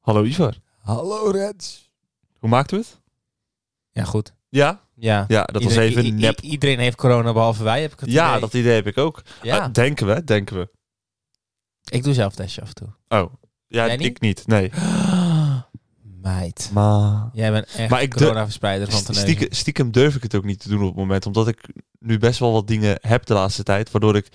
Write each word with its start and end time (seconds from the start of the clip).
Hallo 0.00 0.24
Ivar. 0.24 0.54
Hallo 0.82 1.30
Reds. 1.30 1.90
Hoe 2.38 2.48
maakten 2.48 2.78
we 2.78 2.84
het? 2.84 3.00
Ja, 3.90 4.04
goed. 4.04 4.32
Ja? 4.48 4.80
Ja. 4.94 5.24
Ja, 5.28 5.42
dat 5.44 5.62
was 5.62 5.72
Iedereen- 5.72 5.90
even 5.90 6.04
i- 6.04 6.08
i- 6.08 6.12
nep. 6.12 6.40
iedereen 6.40 6.78
heeft 6.78 6.96
corona 6.96 7.32
behalve 7.32 7.62
wij, 7.62 7.80
heb 7.82 7.92
ik 7.92 8.00
het 8.00 8.10
Ja, 8.10 8.28
idee. 8.28 8.40
dat 8.40 8.54
idee 8.54 8.74
heb 8.74 8.86
ik 8.86 8.98
ook. 8.98 9.22
Ja. 9.42 9.58
Ah, 9.58 9.72
denken 9.72 10.06
we, 10.06 10.24
denken 10.24 10.56
we. 10.58 10.68
ik 11.90 12.02
doe 12.04 12.14
zelf 12.14 12.34
testje 12.34 12.60
af 12.62 12.68
en 12.68 12.74
toe. 12.74 12.88
Oh. 13.08 13.32
Ja, 13.66 13.86
Jij 13.86 13.96
ik 13.96 14.20
niet. 14.20 14.46
Nee. 14.46 14.70
Meid. 16.22 16.70
Maar... 16.72 17.30
Jij 17.32 17.50
bent 17.52 17.66
echt 17.76 17.90
Maar 17.90 18.02
ik 18.02 18.10
corona-verspreider 18.14 18.90
van 18.90 19.02
ten 19.02 19.14
Stiekem, 19.14 19.52
stiekem 19.52 19.90
durf 19.90 20.14
ik 20.16 20.22
het 20.22 20.34
ook 20.34 20.44
niet 20.44 20.60
te 20.60 20.68
doen 20.68 20.80
op 20.80 20.86
het 20.86 20.96
moment. 20.96 21.26
Omdat 21.26 21.48
ik 21.48 21.68
nu 21.98 22.18
best 22.18 22.38
wel 22.38 22.52
wat 22.52 22.66
dingen 22.66 22.98
heb 23.00 23.26
de 23.26 23.34
laatste 23.34 23.62
tijd. 23.62 23.90
Waardoor 23.90 24.16
ik... 24.16 24.28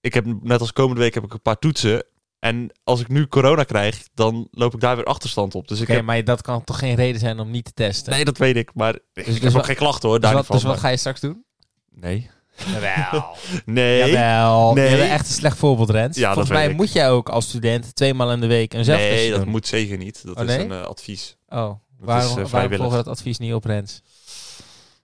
ik 0.00 0.14
heb 0.14 0.24
net 0.42 0.60
als 0.60 0.72
komende 0.72 1.00
week 1.02 1.14
heb 1.14 1.24
ik 1.24 1.32
een 1.32 1.42
paar 1.42 1.58
toetsen. 1.58 2.04
En 2.38 2.70
als 2.84 3.00
ik 3.00 3.08
nu 3.08 3.26
corona 3.26 3.64
krijg, 3.64 4.02
dan 4.14 4.48
loop 4.50 4.74
ik 4.74 4.80
daar 4.80 4.96
weer 4.96 5.04
achterstand 5.04 5.54
op. 5.54 5.68
Dus 5.68 5.78
ik 5.80 5.84
Oké, 5.84 5.92
heb... 5.96 6.04
maar 6.04 6.24
dat 6.24 6.42
kan 6.42 6.64
toch 6.64 6.78
geen 6.78 6.94
reden 6.94 7.20
zijn 7.20 7.38
om 7.40 7.50
niet 7.50 7.64
te 7.64 7.72
testen? 7.72 8.12
Nee, 8.12 8.24
dat 8.24 8.38
weet 8.38 8.56
ik. 8.56 8.70
Maar 8.74 8.94
ik 8.94 9.24
dus 9.24 9.34
heb 9.34 9.44
ook 9.44 9.52
wat- 9.52 9.64
geen 9.64 9.76
klachten 9.76 10.08
hoor. 10.08 10.20
dus 10.20 10.32
wat, 10.32 10.46
dus 10.46 10.62
wat 10.62 10.78
ga 10.78 10.88
je 10.88 10.96
straks 10.96 11.20
doen? 11.20 11.44
Nee. 11.90 12.30
Jawel. 12.72 13.36
Nee. 13.64 14.10
Jawel. 14.10 14.74
Nee. 14.74 14.90
Je 14.90 14.96
bent 14.96 15.10
echt 15.10 15.28
een 15.28 15.34
slecht 15.34 15.56
voorbeeld, 15.58 15.90
Rens. 15.90 16.16
Ja, 16.16 16.28
Volgens 16.32 16.50
mij 16.54 16.68
ik. 16.68 16.76
moet 16.76 16.92
jij 16.92 17.10
ook 17.10 17.28
als 17.28 17.48
student 17.48 17.94
twee 17.94 18.14
maal 18.14 18.32
in 18.32 18.40
de 18.40 18.46
week 18.46 18.74
een 18.74 18.84
zelftestje 18.84 19.16
Nee, 19.20 19.30
dat 19.30 19.40
doen. 19.40 19.48
moet 19.48 19.66
zeker 19.66 19.96
niet. 19.96 20.26
Dat 20.26 20.36
Oh, 20.36 20.44
is 20.44 20.54
een 20.54 20.72
eh, 20.72 20.82
advies. 20.82 21.36
Oh, 21.48 21.56
Dat 21.58 21.78
waarom, 21.98 22.38
is, 22.38 22.44
eh, 22.44 22.50
waarom 22.50 22.70
volgen 22.76 22.90
we 22.98 23.04
dat 23.04 23.12
advies 23.14 23.38
niet 23.38 23.52
op, 23.54 23.64
Rens? 23.64 24.02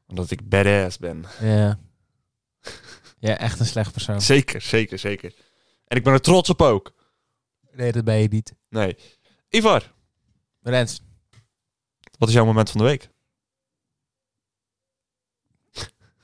Omdat 0.07 0.30
ik 0.30 0.49
badass 0.49 0.99
ben. 0.99 1.24
Ja. 1.41 1.79
Ja, 3.28 3.37
echt 3.38 3.60
een 3.60 3.66
slecht 3.66 3.92
persoon. 3.92 4.20
Zeker, 4.23 4.60
zeker, 4.60 4.98
zeker. 4.98 5.34
En 5.87 5.96
ik 5.96 6.05
ben 6.05 6.12
er 6.12 6.20
trots 6.20 6.51
op 6.51 6.62
ook. 6.62 6.93
Nee, 7.73 7.93
dat 7.93 8.04
ben 8.04 8.15
je 8.16 8.29
niet. 8.29 8.54
Nee. 8.68 8.96
Ivar, 9.49 9.93
Rens, 10.62 11.02
wat 12.18 12.29
is 12.29 12.34
jouw 12.34 12.45
moment 12.45 12.71
van 12.71 12.80
de 12.80 12.87
week? 12.87 13.09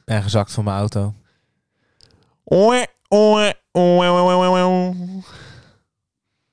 ben 0.05 0.23
gezakt 0.23 0.53
van 0.53 0.65
mijn 0.65 0.77
auto. 0.77 1.15
Oe, 2.45 2.87
oe, 3.11 3.55
oe, 3.73 4.05
oe, 4.05 4.33
oe, 4.35 4.65
oe. 4.65 4.95
Nou, 4.95 5.23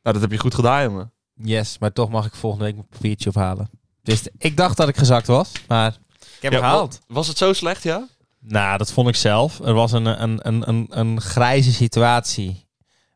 dat 0.02 0.22
heb 0.22 0.32
je 0.32 0.38
goed 0.40 0.56
gedaan, 0.56 0.84
jongen. 0.84 1.12
Yes, 1.34 1.78
maar 1.78 1.94
toch 1.94 2.10
mag 2.10 2.26
ik 2.26 2.36
volgende 2.36 2.66
week 2.66 2.76
mijn 2.76 2.88
papiertje 2.88 3.30
ophalen. 3.30 3.70
Dus 4.02 4.28
ik 4.38 4.58
dacht 4.58 4.78
dat 4.78 4.88
ik 4.88 4.98
gezakt 4.98 5.28
was, 5.28 5.52
maar 5.68 5.92
ik 6.20 6.42
heb 6.42 6.52
Ja, 6.52 6.60
hem 6.60 6.60
gehaald. 6.70 7.00
wa- 7.08 7.14
Was 7.14 7.28
het 7.28 7.38
zo 7.38 7.54
slecht, 7.54 7.84
ja? 7.84 8.08
Nou, 8.48 8.78
dat 8.78 8.92
vond 8.92 9.08
ik 9.08 9.16
zelf. 9.16 9.60
Er 9.60 9.74
was 9.74 9.92
een, 9.92 10.06
een, 10.06 10.48
een, 10.48 10.70
een, 10.70 10.88
een 10.90 11.22
grijze 11.22 11.74
situatie 11.74 12.68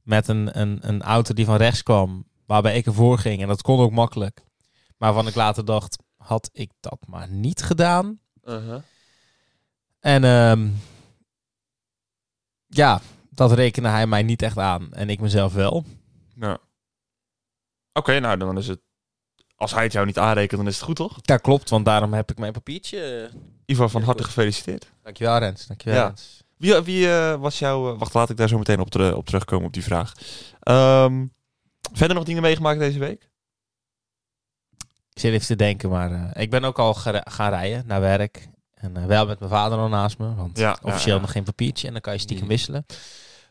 met 0.03 0.27
een, 0.27 0.59
een, 0.59 0.79
een 0.81 1.01
auto 1.01 1.33
die 1.33 1.45
van 1.45 1.55
rechts 1.55 1.83
kwam, 1.83 2.25
waarbij 2.45 2.77
ik 2.77 2.85
ervoor 2.85 3.17
ging. 3.17 3.41
En 3.41 3.47
dat 3.47 3.61
kon 3.61 3.79
ook 3.79 3.91
makkelijk. 3.91 4.43
Maar 4.97 5.13
waarvan 5.13 5.27
ik 5.27 5.35
later 5.35 5.65
dacht, 5.65 5.97
had 6.17 6.49
ik 6.53 6.71
dat 6.79 6.99
maar 7.07 7.29
niet 7.29 7.61
gedaan? 7.61 8.19
En 9.99 10.23
ehm, 10.23 10.69
ja, 12.67 13.01
dat 13.29 13.51
rekende 13.51 13.89
hij 13.89 14.07
mij 14.07 14.23
niet 14.23 14.41
echt 14.41 14.57
aan. 14.57 14.93
En 14.93 15.09
ik 15.09 15.19
mezelf 15.19 15.53
wel. 15.53 15.85
Ja. 16.35 16.57
Oké, 17.93 18.19
nou, 18.19 18.37
dan 18.37 18.57
is 18.57 18.67
het... 18.67 18.81
Als 19.61 19.73
hij 19.73 19.83
het 19.83 19.91
jou 19.93 20.05
niet 20.05 20.17
aanrekent, 20.19 20.59
dan 20.59 20.67
is 20.69 20.75
het 20.75 20.83
goed, 20.83 20.95
toch? 20.95 21.17
Ja, 21.21 21.37
klopt, 21.37 21.69
want 21.69 21.85
daarom 21.85 22.13
heb 22.13 22.31
ik 22.31 22.37
mijn 22.37 22.51
papiertje. 22.51 23.29
Ivar, 23.65 23.89
van 23.89 23.99
Ja, 24.01 24.05
harte 24.07 24.23
gefeliciteerd. 24.23 24.91
Dankjewel, 25.03 25.37
Rens. 25.37 25.67
Dankjewel, 25.67 25.99
Ja. 25.99 26.05
Rens. 26.05 26.43
Wie, 26.57 26.81
wie 26.81 27.11
eh, 27.11 27.35
was 27.35 27.59
jouw... 27.59 27.93
eh, 27.93 27.99
wacht, 27.99 28.13
laat 28.13 28.29
ik 28.29 28.37
daar 28.37 28.47
zo 28.47 28.57
meteen 28.57 28.79
op, 28.79 28.89
ter- 28.89 29.15
op 29.15 29.25
terugkomen, 29.25 29.65
op 29.67 29.73
die 29.73 29.83
vraag. 29.83 30.13
Ehm, 30.59 31.25
verder 31.93 32.15
nog 32.15 32.25
dingen 32.25 32.41
meegemaakt 32.41 32.79
deze 32.79 32.99
week? 32.99 33.29
Ik 35.13 35.19
zit 35.21 35.33
even 35.33 35.47
te 35.47 35.55
denken, 35.55 35.89
maar 35.89 36.11
eh, 36.11 36.41
ik 36.41 36.49
ben 36.49 36.63
ook 36.63 36.79
al 36.79 36.93
gaan 36.93 37.49
rijden 37.49 37.83
naar 37.87 38.01
werk. 38.01 38.47
En 38.73 38.97
eh, 38.97 39.05
wel 39.05 39.25
met 39.25 39.39
mijn 39.39 39.51
vader 39.51 39.77
al 39.77 39.87
naast 39.89 40.17
me, 40.17 40.35
want 40.35 40.57
Ja, 40.57 40.77
officieel 40.81 41.15
ja, 41.15 41.21
nog 41.21 41.31
geen 41.31 41.43
papiertje 41.43 41.87
en 41.87 41.93
dan 41.93 42.01
kan 42.01 42.13
je 42.13 42.19
stiekem 42.19 42.43
Mm. 42.45 42.49
wisselen. 42.51 42.85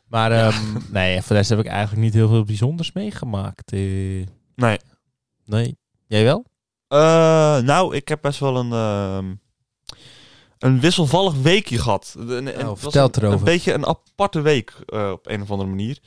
Maar 0.06 0.32
ehm, 0.32 0.72
nee, 0.88 1.16
voor 1.18 1.28
de 1.28 1.34
rest 1.34 1.48
heb 1.50 1.58
ik 1.58 1.66
eigenlijk 1.66 2.02
niet 2.02 2.14
heel 2.14 2.28
veel 2.28 2.44
bijzonders 2.44 2.92
meegemaakt. 2.92 3.72
eh. 3.72 3.78
Nee. 4.54 4.78
nee. 5.44 5.78
Jij 6.10 6.24
wel? 6.24 6.44
Eh, 6.88 7.58
nou, 7.58 7.96
ik 7.96 8.08
heb 8.08 8.20
best 8.22 8.40
wel 8.40 8.56
een, 8.56 8.72
ehm, 8.72 9.34
een 10.58 10.80
wisselvallig 10.80 11.34
weekje 11.34 11.78
gehad. 11.78 12.14
Een, 12.18 12.66
Oh, 12.66 12.76
vertel 12.76 13.06
het 13.06 13.16
een, 13.16 13.22
erover. 13.22 13.38
Een 13.38 13.44
beetje 13.44 13.72
een 13.72 13.86
aparte 13.86 14.40
week 14.40 14.74
eh, 14.86 15.10
op 15.10 15.26
een 15.26 15.42
of 15.42 15.50
andere 15.50 15.68
manier. 15.68 15.98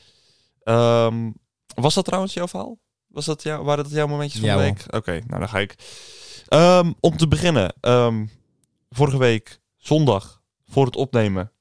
Ehm, 0.64 1.32
was 1.76 1.94
dat 1.94 2.06
trouwens 2.06 2.34
jouw 2.34 2.48
verhaal? 2.48 2.78
Was 3.08 3.26
dat 3.26 3.44
jou, 3.44 3.64
waren 3.64 3.84
dat 3.84 3.94
jouw 3.94 4.08
momentjes 4.08 4.40
van 4.42 4.50
Ja, 4.50 4.56
de 4.56 4.62
week? 4.62 4.84
Oké, 4.90 5.12
nou 5.12 5.40
dan 5.40 5.50
ga 5.50 5.60
ik. 5.60 5.76
Ehm, 6.48 6.92
om 7.00 7.18
te 7.18 7.28
beginnen. 7.28 7.74
vorige 8.90 9.18
week, 9.18 9.60
zondag, 9.78 10.42
voor 10.66 10.86
het 10.86 10.96
opnemen, 10.96 11.52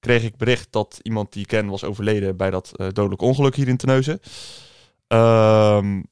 kreeg 0.00 0.22
ik 0.22 0.36
bericht 0.36 0.72
dat 0.72 0.98
iemand 1.02 1.32
die 1.32 1.42
ik 1.42 1.48
ken 1.48 1.66
was 1.68 1.84
overleden 1.84 2.36
bij 2.36 2.50
dat 2.50 2.72
eh, 2.76 2.86
dodelijk 2.92 3.22
ongeluk 3.22 3.54
hier 3.56 3.68
in 3.68 3.76
Terneuzen. 3.76 4.20
Ehm, 5.06 6.02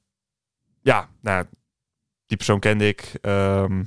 ja, 0.89 1.09
nou, 1.21 1.47
die 2.27 2.37
persoon 2.37 2.61
kende 2.61 2.87
ik. 2.87 3.19
Ehm, 3.21 3.85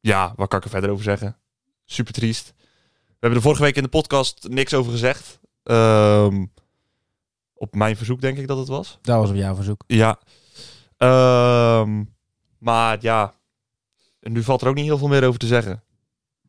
ja, 0.00 0.32
wat 0.36 0.48
kan 0.48 0.58
ik 0.58 0.64
er 0.64 0.70
verder 0.70 0.90
over 0.90 1.04
zeggen? 1.04 1.36
Super 1.84 2.12
triest. 2.12 2.54
We 2.56 3.24
hebben 3.24 3.38
er 3.38 3.44
vorige 3.44 3.62
week 3.62 3.76
in 3.76 3.82
de 3.82 3.88
podcast 3.88 4.48
niks 4.48 4.74
over 4.74 4.92
gezegd. 4.92 5.40
Ehm, 5.62 6.46
op 7.54 7.74
mijn 7.74 7.96
verzoek 7.96 8.20
denk 8.20 8.38
ik 8.38 8.46
dat 8.46 8.58
het 8.58 8.68
was. 8.68 8.98
Dat 9.02 9.20
was 9.20 9.30
op 9.30 9.36
jouw 9.36 9.54
verzoek. 9.54 9.84
Ja. 9.86 10.18
Ehm, 10.96 12.04
maar 12.58 12.98
ja, 13.00 13.34
nu 14.20 14.42
valt 14.42 14.62
er 14.62 14.68
ook 14.68 14.74
niet 14.74 14.84
heel 14.84 14.98
veel 14.98 15.08
meer 15.08 15.26
over 15.26 15.38
te 15.38 15.46
zeggen. 15.46 15.82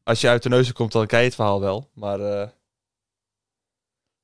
Als 0.04 0.22
je 0.22 0.28
uit 0.28 0.44
de 0.44 0.50
neuzen 0.50 0.74
komt, 0.74 0.92
dan 0.92 1.08
ken 1.08 1.20
je 1.20 1.26
het 1.26 1.36
verhaal 1.36 1.60
wel. 1.60 1.90
Maar 1.94 2.20
eh, 2.20 2.50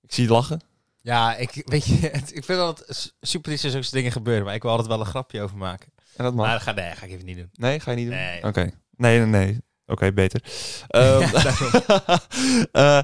ik 0.02 0.14
zie 0.14 0.24
je 0.24 0.32
lachen. 0.32 0.62
Ja, 1.06 1.36
ik, 1.36 1.62
weet 1.66 1.86
je, 1.86 1.96
het- 2.12 2.36
ik 2.36 2.44
vind 2.46 2.60
dat 2.60 3.12
super 3.22 3.52
is 3.52 3.64
als 3.64 3.72
zulke 3.74 3.88
dingen 3.92 4.12
gebeuren, 4.12 4.46
maar 4.46 4.54
ik 4.54 4.62
wil 4.62 4.72
altijd 4.72 4.90
wel 4.90 5.00
een 5.00 5.06
grapje 5.06 5.42
over 5.42 5.58
maken. 5.58 5.92
En 6.16 6.24
dat 6.24 6.34
mag. 6.34 6.46
Maar 6.46 6.54
dat 6.54 6.64
ga, 6.64 6.72
nee, 6.72 6.92
ga 6.96 7.06
ik 7.06 7.12
even 7.12 7.26
niet 7.26 7.38
doen. 7.38 7.50
Nee, 7.54 7.80
ga 7.80 7.92
je 7.92 7.98
niet 7.98 8.06
doen? 8.08 8.16
Nee. 8.16 8.44
Oké. 8.44 8.72
Nee, 8.92 9.18
nee, 9.20 9.28
nee. 9.28 9.58
Oké, 9.86 10.14
beter. 10.14 10.42
Ehm, 10.88 11.22
eh, 12.72 12.98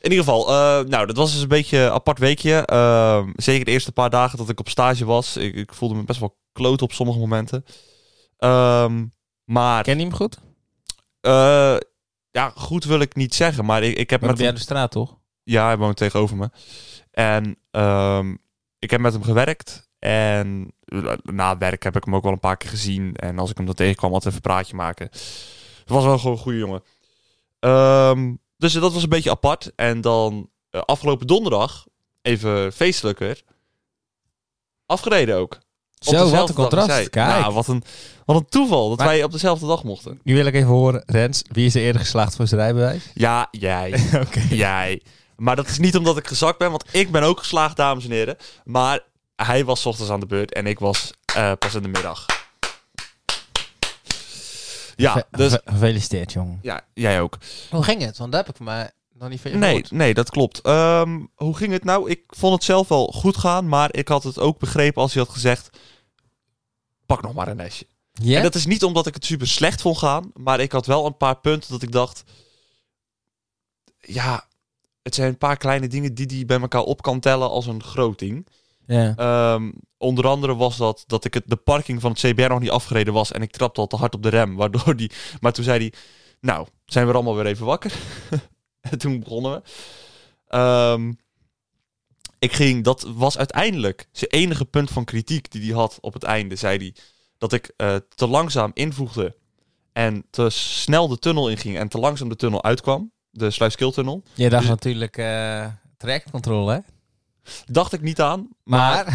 in 0.00 0.10
ieder 0.10 0.24
geval, 0.24 0.48
eh, 0.48 0.84
nou, 0.88 1.06
dat 1.06 1.16
was 1.16 1.32
dus 1.32 1.42
een 1.42 1.48
beetje 1.48 1.78
een 1.78 1.90
apart 1.90 2.18
weekje. 2.18 2.54
Ehm, 2.66 3.30
zeker 3.36 3.64
de 3.64 3.70
eerste 3.70 3.92
paar 3.92 4.10
dagen 4.10 4.38
dat 4.38 4.48
ik 4.48 4.60
op 4.60 4.68
stage 4.68 5.04
was. 5.04 5.36
Ik, 5.36 5.54
ik 5.54 5.74
voelde 5.74 5.94
me 5.94 6.04
best 6.04 6.20
wel 6.20 6.38
kloot 6.52 6.82
op 6.82 6.92
sommige 6.92 7.18
momenten. 7.18 7.64
Ehm, 8.36 9.06
maar 9.44 9.82
Ken 9.82 9.96
je 9.98 10.04
hem 10.04 10.14
goed? 10.14 10.38
eh, 11.20 11.76
ja, 12.30 12.52
goed 12.54 12.84
wil 12.84 13.00
ik 13.00 13.14
niet 13.14 13.34
zeggen. 13.34 13.64
Maar 13.64 13.82
ik, 13.82 13.96
ik 13.98 14.10
heb 14.10 14.20
Maar 14.20 14.30
met 14.30 14.38
jij 14.38 14.52
de 14.52 14.58
straat, 14.58 14.90
toch? 14.90 15.18
Ja, 15.50 15.66
hij 15.66 15.76
woont 15.76 15.96
tegenover 15.96 16.36
me. 16.36 16.50
En 17.10 17.56
ehm, 17.70 18.34
ik 18.78 18.90
heb 18.90 19.00
met 19.00 19.12
hem 19.12 19.22
gewerkt. 19.22 19.88
En 19.98 20.72
eh, 20.84 21.12
na 21.22 21.58
werk 21.58 21.82
heb 21.82 21.96
ik 21.96 22.04
hem 22.04 22.14
ook 22.14 22.22
wel 22.22 22.32
een 22.32 22.38
paar 22.40 22.56
keer 22.56 22.70
gezien. 22.70 23.16
En 23.16 23.38
als 23.38 23.50
ik 23.50 23.56
hem 23.56 23.66
dan 23.66 23.74
tegenkwam, 23.74 24.12
altijd 24.12 24.34
even 24.34 24.44
een 24.46 24.52
praatje 24.54 24.76
maken. 24.76 25.06
Het 25.10 25.88
was 25.88 26.04
wel 26.04 26.18
gewoon 26.18 26.36
een 26.36 26.42
goede 26.42 26.58
jongen. 26.58 26.82
Ehm, 27.60 28.34
dus 28.56 28.72
dat 28.72 28.92
was 28.92 29.02
een 29.02 29.08
beetje 29.08 29.30
apart. 29.30 29.72
En 29.76 30.00
dan 30.00 30.50
eh, 30.70 30.80
afgelopen 30.80 31.26
donderdag, 31.26 31.86
even 32.22 32.72
feestelijker, 32.72 33.42
afgereden 34.86 35.36
ook. 35.36 35.54
Op 36.06 36.14
Zo, 36.14 36.30
wat 36.30 36.48
een 36.48 36.54
contrast. 36.54 37.08
Kijk. 37.10 37.14
Nou, 37.14 37.54
wat 37.54 37.66
een, 37.68 37.82
wat 38.24 38.36
een 38.36 38.48
toeval 38.48 38.88
dat 38.88 38.98
Maar- 38.98 39.06
wij 39.06 39.24
op 39.24 39.32
dezelfde 39.32 39.66
dag 39.66 39.84
mochten. 39.84 40.20
Nu 40.22 40.34
wil 40.34 40.46
ik 40.46 40.54
even 40.54 40.68
horen, 40.68 41.02
Rens, 41.06 41.42
wie 41.52 41.66
is 41.66 41.74
er 41.74 41.82
eerder 41.82 42.00
geslaagd 42.00 42.36
voor 42.36 42.46
zijn 42.46 42.60
rijbewijs? 42.60 43.10
Ja, 43.14 43.48
jij. 43.50 43.94
Jij. 44.48 45.02
Maar 45.40 45.56
dat 45.56 45.68
is 45.68 45.78
niet 45.78 45.96
omdat 45.96 46.16
ik 46.16 46.26
gezakt 46.26 46.58
ben, 46.58 46.70
want 46.70 46.84
ik 46.94 47.10
ben 47.10 47.22
ook 47.22 47.38
geslaagd, 47.38 47.76
dames 47.76 48.04
en 48.04 48.10
heren. 48.10 48.36
Maar 48.64 49.00
hij 49.36 49.64
was 49.64 49.80
's 49.80 49.86
ochtends 49.86 50.10
aan 50.10 50.20
de 50.20 50.26
beurt 50.26 50.52
en 50.52 50.66
ik 50.66 50.78
was 50.78 51.12
eh, 51.34 51.52
pas 51.58 51.74
in 51.74 51.82
de 51.82 51.88
middag. 51.88 52.26
Ja, 54.96 55.26
dus 55.30 55.52
ge- 55.52 55.62
Gefeliciteerd, 55.64 56.32
jongen. 56.32 56.58
ja, 56.62 56.80
jij 56.94 57.20
ook. 57.20 57.38
Hoe 57.70 57.82
ging 57.82 58.02
het? 58.02 58.18
Want 58.18 58.32
dat 58.32 58.46
heb 58.46 58.54
ik 58.54 58.60
maar 58.60 58.90
nog 59.12 59.28
niet 59.28 59.40
van 59.40 59.50
je 59.50 59.56
Nee, 59.56 59.68
gehoord. 59.70 59.90
nee, 59.90 60.14
dat 60.14 60.30
klopt. 60.30 60.60
Ehm, 60.60 61.20
hoe 61.34 61.56
ging 61.56 61.72
het 61.72 61.84
nou? 61.84 62.10
Ik 62.10 62.22
vond 62.26 62.54
het 62.54 62.64
zelf 62.64 62.88
wel 62.88 63.06
goed 63.06 63.36
gaan, 63.36 63.68
maar 63.68 63.94
ik 63.94 64.08
had 64.08 64.22
het 64.22 64.38
ook 64.38 64.58
begrepen 64.58 65.02
als 65.02 65.14
hij 65.14 65.22
had 65.22 65.32
gezegd: 65.32 65.70
pak 67.06 67.22
nog 67.22 67.34
maar 67.34 67.48
een 67.48 67.56
nestje. 67.56 67.86
Ja? 68.12 68.36
En 68.36 68.42
dat 68.42 68.54
is 68.54 68.66
niet 68.66 68.84
omdat 68.84 69.06
ik 69.06 69.14
het 69.14 69.24
super 69.24 69.46
slecht 69.48 69.80
vond 69.80 69.98
gaan, 69.98 70.30
maar 70.34 70.60
ik 70.60 70.72
had 70.72 70.86
wel 70.86 71.06
een 71.06 71.16
paar 71.16 71.36
punten 71.40 71.70
dat 71.70 71.82
ik 71.82 71.92
dacht: 71.92 72.22
ja, 74.00 74.48
het 75.02 75.14
zijn 75.14 75.28
een 75.28 75.38
paar 75.38 75.56
kleine 75.56 75.88
dingen 75.88 76.14
die 76.14 76.26
die 76.26 76.44
bij 76.44 76.60
elkaar 76.60 76.82
op 76.82 77.02
kan 77.02 77.20
tellen 77.20 77.50
als 77.50 77.66
een 77.66 77.82
groot 77.82 78.18
ding. 78.18 78.46
ja. 78.86 79.14
Ehm, 79.16 79.70
onder 79.98 80.26
andere 80.26 80.56
was 80.56 80.76
dat 80.76 81.04
dat 81.06 81.24
ik 81.24 81.34
het, 81.34 81.44
de 81.46 81.56
parking 81.56 82.00
van 82.00 82.10
het 82.10 82.20
CBR 82.20 82.48
nog 82.48 82.60
niet 82.60 82.70
afgereden 82.70 83.12
was 83.12 83.32
en 83.32 83.42
ik 83.42 83.50
trapte 83.50 83.80
al 83.80 83.86
te 83.86 83.96
hard 83.96 84.14
op 84.14 84.22
de 84.22 84.28
rem, 84.28 84.56
waardoor 84.56 84.96
die. 84.96 85.10
Maar 85.40 85.52
toen 85.52 85.64
zei 85.64 85.78
hij: 85.78 85.92
nou, 86.40 86.66
zijn 86.86 87.06
we 87.06 87.12
allemaal 87.12 87.36
weer 87.36 87.46
even 87.46 87.66
wakker. 87.66 87.92
En 88.80 88.98
toen 88.98 89.20
begonnen 89.20 89.52
we. 89.52 89.62
Ehm, 90.46 91.12
ik 92.38 92.52
ging, 92.52 92.84
dat 92.84 93.06
was 93.14 93.38
uiteindelijk 93.38 94.08
zijn 94.12 94.30
enige 94.30 94.64
punt 94.64 94.90
van 94.90 95.04
kritiek 95.04 95.50
die 95.50 95.62
hij 95.62 95.80
had 95.80 95.98
op 96.00 96.12
het 96.12 96.22
einde, 96.22 96.56
zei 96.56 96.78
hij. 96.78 96.94
Dat 97.38 97.52
ik 97.52 97.72
eh, 97.76 97.96
te 98.14 98.26
langzaam 98.26 98.70
invoegde 98.74 99.36
en 99.92 100.24
te 100.30 100.50
snel 100.50 101.08
de 101.08 101.18
tunnel 101.18 101.50
inging 101.50 101.76
en 101.76 101.88
te 101.88 101.98
langzaam 101.98 102.28
de 102.28 102.36
tunnel 102.36 102.64
uitkwam. 102.64 103.12
De 103.30 103.50
Sluiskiltunnel. 103.50 104.22
Je 104.34 104.48
dacht 104.48 104.62
Dus- 104.62 104.70
natuurlijk 104.70 105.14
trajectcontrole, 105.96 106.72
hè? 106.72 106.78
Dacht 107.66 107.92
ik 107.92 108.00
niet 108.00 108.20
aan, 108.20 108.48
maar 108.64 109.04
Maar, 109.04 109.14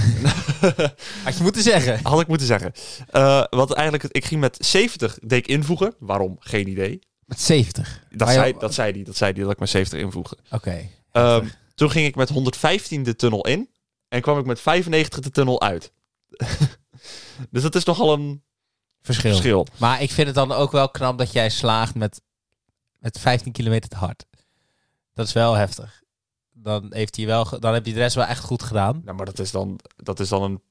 had 1.23 1.37
je 1.37 1.43
moeten 1.43 1.61
zeggen. 1.61 1.99
had 2.03 2.19
ik 2.21 2.27
moeten 2.27 2.47
zeggen. 2.47 2.71
Eh, 3.09 3.43
wat 3.49 3.73
eigenlijk, 3.73 4.13
ik 4.13 4.25
ging 4.25 4.41
met 4.41 4.57
70 4.65 5.17
deed 5.21 5.39
ik 5.39 5.47
invoegen. 5.47 5.95
Waarom? 5.99 6.35
Geen 6.39 6.67
idee. 6.67 6.99
Met 7.25 7.41
70. 7.41 8.03
Dat, 8.09 8.27
Maar 8.27 8.33
zei, 8.37 8.53
dat 8.59 8.73
zei 8.73 8.91
hij, 8.91 9.03
dat 9.03 9.15
zei 9.17 9.31
hij 9.33 9.41
dat 9.43 9.51
ik 9.51 9.59
met 9.59 9.69
70 9.69 9.99
invoegde. 9.99 10.37
Oké. 10.51 10.89
Ehm, 11.11 11.47
toen 11.75 11.89
ging 11.91 12.07
ik 12.07 12.15
met 12.15 12.29
115 12.29 13.03
de 13.03 13.15
tunnel 13.15 13.45
in 13.47 13.69
en 14.07 14.21
kwam 14.21 14.39
ik 14.39 14.45
met 14.45 14.59
95 14.61 15.19
de 15.19 15.29
tunnel 15.31 15.61
uit. 15.61 15.91
dus 17.51 17.61
dat 17.61 17.75
is 17.75 17.83
nogal 17.83 18.13
een 18.13 18.43
Verschil. 19.01 19.31
verschil. 19.31 19.67
Maar 19.77 20.01
ik 20.01 20.11
vind 20.11 20.27
het 20.27 20.35
dan 20.35 20.51
ook 20.51 20.71
wel 20.71 20.89
knap 20.89 21.17
dat 21.17 21.31
jij 21.31 21.49
slaagt 21.49 21.95
met, 21.95 22.21
met 23.05 23.19
15 23.19 23.51
kilometer 23.51 23.89
te 23.89 23.95
hard. 23.95 24.25
Dat 25.13 25.27
is 25.27 25.33
wel 25.33 25.53
heftig. 25.53 26.03
Dan, 26.51 26.93
heeft 26.93 27.15
hij 27.15 27.25
wel, 27.25 27.59
dan 27.59 27.73
heb 27.73 27.85
je 27.85 27.93
de 27.93 27.99
rest 27.99 28.15
wel 28.15 28.25
echt 28.25 28.43
goed 28.43 28.63
gedaan. 28.63 29.01
Nou, 29.03 29.17
maar 29.17 29.25
dat 29.25 29.39
is 29.39 29.51
dan, 29.51 29.79
dat 29.95 30.19
is 30.19 30.29
dan 30.29 30.43
een 30.43 30.61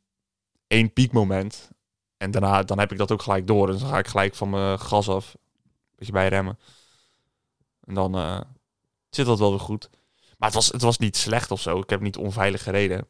één 0.66 0.92
piekmoment. 0.92 1.70
En 2.16 2.31
daarna 2.31 2.62
dan 2.62 2.78
heb 2.78 2.92
ik 2.92 2.98
dat 2.98 3.12
ook 3.12 3.22
gelijk 3.22 3.46
door. 3.46 3.66
Dus 3.66 3.81
dan 3.81 3.88
ga 3.88 3.98
ik 3.98 4.06
gelijk 4.06 4.34
van 4.34 4.50
mijn 4.50 4.78
gas 4.78 5.08
af. 5.08 5.36
Beetje 5.96 6.12
bijremmen. 6.12 6.58
En 7.81 7.94
dan 7.94 8.14
eh, 8.14 8.40
zit 9.10 9.26
dat 9.26 9.38
wel 9.38 9.50
weer 9.50 9.60
goed. 9.60 9.90
Maar 10.38 10.48
het 10.48 10.54
was, 10.54 10.66
het 10.66 10.82
was 10.82 10.98
niet 10.98 11.16
slecht 11.16 11.50
of 11.50 11.60
zo. 11.60 11.78
Ik 11.78 11.90
heb 11.90 12.00
niet 12.00 12.16
onveilig 12.16 12.62
gereden. 12.62 13.06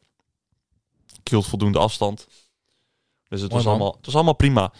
Ik 1.19 1.27
hield 1.27 1.47
voldoende 1.47 1.79
afstand. 1.79 2.27
Dus 3.27 3.41
het, 3.41 3.51
Mooi, 3.51 3.63
was 3.63 3.63
man. 3.63 3.73
allemaal, 3.73 3.95
het 3.95 4.05
was 4.05 4.15
allemaal 4.15 4.33
prima. 4.33 4.73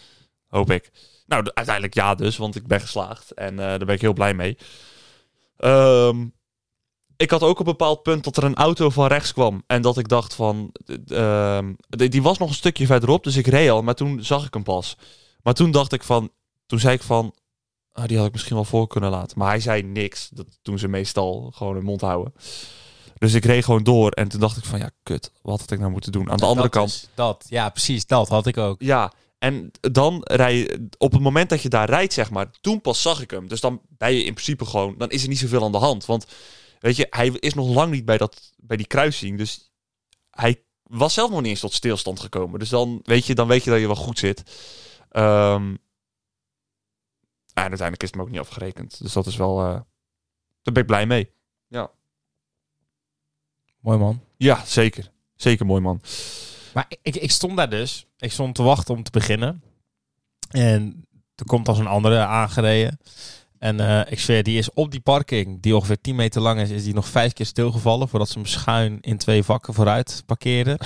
Hoop 0.46 0.70
ik. 0.70 0.90
Nou, 1.26 1.42
de- 1.42 1.54
uiteindelijk 1.54 1.94
ja 1.94 2.14
dus. 2.14 2.36
Want 2.36 2.56
ik 2.56 2.66
ben 2.66 2.80
geslaagd. 2.80 3.30
En 3.30 3.52
eh, 3.58 3.66
daar 3.66 3.78
ben 3.84 3.94
ik 3.94 4.00
heel 4.00 4.12
blij 4.12 4.34
mee. 4.34 4.56
Ehm, 5.56 6.26
ik 7.16 7.30
had 7.30 7.42
ook 7.42 7.50
op 7.50 7.66
een 7.66 7.72
bepaald 7.76 8.02
punt 8.02 8.24
dat 8.24 8.36
er 8.36 8.44
een 8.44 8.54
auto 8.54 8.90
van 8.90 9.06
rechts 9.06 9.32
kwam. 9.32 9.62
En 9.66 9.82
dat 9.82 9.98
ik 9.98 10.08
dacht 10.08 10.34
van... 10.34 10.72
ehm, 11.06 11.72
die 11.88 12.08
die 12.08 12.22
was 12.22 12.38
nog 12.38 12.48
een 12.48 12.54
stukje 12.54 12.86
verderop, 12.86 13.24
dus 13.24 13.36
ik 13.36 13.46
reed 13.46 13.70
al. 13.70 13.82
Maar 13.82 13.94
toen 13.94 14.24
zag 14.24 14.46
ik 14.46 14.54
hem 14.54 14.62
pas. 14.62 14.96
Maar 15.42 15.54
toen 15.54 15.70
dacht 15.70 15.92
ik 15.92 16.02
van... 16.02 16.30
Toen 16.66 16.78
zei 16.80 16.94
ik 16.94 17.02
van... 17.02 17.34
ah, 17.92 18.04
die 18.04 18.16
had 18.16 18.26
ik 18.26 18.32
misschien 18.32 18.54
wel 18.54 18.64
voor 18.64 18.86
kunnen 18.86 19.10
laten. 19.10 19.38
Maar 19.38 19.48
hij 19.48 19.60
zei 19.60 19.82
niks. 19.82 20.28
Dat 20.28 20.46
doen 20.62 20.78
ze 20.78 20.88
meestal 20.88 21.50
gewoon 21.54 21.74
hun 21.74 21.84
mond 21.84 22.00
houden. 22.00 22.32
Dus 23.18 23.34
ik 23.34 23.44
reed 23.44 23.64
gewoon 23.64 23.82
door. 23.82 24.10
En 24.10 24.28
toen 24.28 24.40
dacht 24.40 24.56
ik 24.56 24.64
van... 24.64 24.78
Ja, 24.78 24.90
kut. 25.02 25.30
Wat 25.42 25.60
had 25.60 25.70
ik 25.70 25.78
nou 25.78 25.90
moeten 25.90 26.12
doen? 26.12 26.30
Aan 26.30 26.36
de 26.36 26.46
andere 26.46 26.68
kant... 26.68 27.08
dat, 27.14 27.44
ja, 27.48 27.68
precies. 27.68 28.06
Dat 28.06 28.28
had 28.28 28.46
ik 28.46 28.56
ook. 28.56 28.82
Ja, 28.82 29.12
en 29.38 29.70
dan 29.80 30.20
rij 30.22 30.56
je, 30.56 30.88
op 30.98 31.12
het 31.12 31.20
moment 31.20 31.48
dat 31.48 31.62
je 31.62 31.68
daar 31.68 31.88
rijdt, 31.88 32.12
zeg 32.12 32.30
maar, 32.30 32.50
toen 32.60 32.80
pas 32.80 33.02
zag 33.02 33.20
ik 33.22 33.30
hem. 33.30 33.48
Dus 33.48 33.60
dan 33.60 33.80
ben 33.88 34.12
je 34.12 34.24
in 34.24 34.32
principe 34.32 34.64
gewoon, 34.64 34.94
dan 34.98 35.10
is 35.10 35.22
er 35.22 35.28
niet 35.28 35.38
zoveel 35.38 35.64
aan 35.64 35.72
de 35.72 35.78
hand. 35.78 36.04
Want 36.04 36.26
weet 36.78 36.96
je, 36.96 37.06
hij 37.10 37.28
is 37.28 37.54
nog 37.54 37.68
lang 37.68 37.92
niet 37.92 38.04
bij, 38.04 38.18
dat, 38.18 38.52
bij 38.56 38.76
die 38.76 38.86
kruising. 38.86 39.38
Dus 39.38 39.70
hij 40.30 40.62
was 40.82 41.14
zelf 41.14 41.30
nog 41.30 41.40
niet 41.40 41.50
eens 41.50 41.60
tot 41.60 41.72
stilstand 41.72 42.20
gekomen. 42.20 42.58
Dus 42.58 42.68
dan 42.68 43.00
weet 43.02 43.26
je, 43.26 43.34
dan 43.34 43.48
weet 43.48 43.64
je 43.64 43.70
dat 43.70 43.80
je 43.80 43.86
wel 43.86 43.96
goed 43.96 44.18
zit. 44.18 44.42
Ehm, 45.10 45.74
en 47.54 47.62
uiteindelijk 47.62 48.02
is 48.02 48.08
het 48.08 48.16
me 48.16 48.22
ook 48.22 48.30
niet 48.30 48.40
afgerekend. 48.40 49.02
Dus 49.02 49.12
dat 49.12 49.26
is 49.26 49.36
wel, 49.36 49.60
eh, 49.60 49.72
daar 50.62 50.72
ben 50.72 50.82
ik 50.82 50.86
blij 50.86 51.06
mee. 51.06 51.30
Mooi 53.80 53.98
man. 53.98 54.20
Ja, 54.36 54.64
zeker. 54.64 55.10
Zeker 55.34 55.66
mooi 55.66 55.80
man. 55.80 56.00
Maar 56.76 56.86
ik- 57.02 57.16
ik, 57.16 57.30
stond 57.30 57.56
daar 57.56 57.70
dus. 57.70 58.06
Ik 58.18 58.32
stond 58.32 58.54
te 58.54 58.62
wachten 58.62 58.94
om 58.94 59.02
te 59.02 59.10
beginnen. 59.10 59.62
En 60.50 61.06
er 61.34 61.44
komt 61.44 61.68
als 61.68 61.78
een 61.78 61.86
andere 61.86 62.18
aangereden. 62.18 62.98
En 63.58 63.80
eh, 63.80 64.12
ik 64.12 64.20
zweer, 64.20 64.42
die 64.42 64.58
is 64.58 64.72
op 64.72 64.90
die 64.90 65.00
parking, 65.00 65.62
die 65.62 65.76
ongeveer 65.76 66.00
10 66.00 66.14
meter 66.14 66.40
lang 66.40 66.60
is, 66.60 66.70
is 66.70 66.84
die 66.84 66.94
nog 66.94 67.08
vijf 67.08 67.32
keer 67.32 67.46
stilgevallen 67.46 68.08
voordat 68.08 68.28
ze 68.28 68.38
hem 68.38 68.46
schuin 68.46 68.98
in 69.00 69.16
twee 69.18 69.42
vakken 69.42 69.74
vooruit 69.74 70.22
parkeerden. 70.26 70.78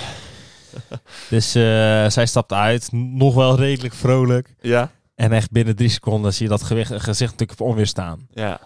dus 1.29 1.55
eh, 1.55 2.09
zij 2.09 2.25
stapt 2.25 2.53
uit, 2.53 2.91
nog 2.91 3.35
wel 3.35 3.55
redelijk 3.55 3.93
vrolijk. 3.93 4.55
Ja? 4.61 4.91
En 5.15 5.31
echt 5.31 5.51
binnen 5.51 5.75
drie 5.75 5.89
seconden 5.89 6.33
zie 6.33 6.43
je 6.43 6.51
dat 6.51 6.63
gewicht, 6.63 6.91
gezicht 6.91 7.31
natuurlijk 7.31 7.59
op 7.59 7.67
onweer 7.67 7.87
staan. 7.87 8.27
Ja. 8.33 8.59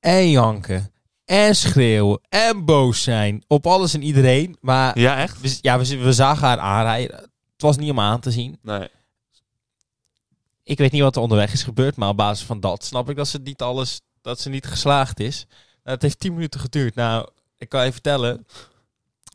En 0.00 0.30
janken. 0.30 0.92
En 1.24 1.56
schreeuwen. 1.56 2.20
En 2.28 2.64
boos 2.64 3.02
zijn. 3.02 3.44
Op 3.46 3.66
alles 3.66 3.94
en 3.94 4.02
iedereen. 4.02 4.56
Maar 4.60 4.98
Ja, 4.98 5.18
echt? 5.18 5.40
we, 5.40 5.58
ja, 5.60 5.78
we, 5.78 5.96
we 5.98 6.12
zagen 6.12 6.46
haar 6.46 6.58
aanrijden. 6.58 7.16
Het 7.16 7.62
was 7.62 7.76
niet 7.76 7.90
om 7.90 8.00
aan 8.00 8.20
te 8.20 8.30
zien. 8.30 8.58
Nee. 8.62 8.88
Ik 10.64 10.78
weet 10.78 10.92
niet 10.92 11.02
wat 11.02 11.16
er 11.16 11.22
onderweg 11.22 11.52
is 11.52 11.62
gebeurd, 11.62 11.96
maar 11.96 12.08
op 12.08 12.16
basis 12.16 12.46
van 12.46 12.60
dat 12.60 12.84
snap 12.84 13.10
ik 13.10 13.16
dat 13.16 13.28
ze 13.28 13.38
niet 13.38 13.62
alles, 13.62 14.00
dat 14.20 14.40
ze 14.40 14.48
niet 14.48 14.66
geslaagd 14.66 15.20
is. 15.20 15.46
Nou, 15.48 15.94
het 15.94 16.02
heeft 16.02 16.18
10 16.20 16.34
minuten 16.34 16.60
geduurd. 16.60 16.94
Nou, 16.94 17.28
ik 17.58 17.68
kan 17.68 17.84
je 17.84 17.92
vertellen 17.92 18.46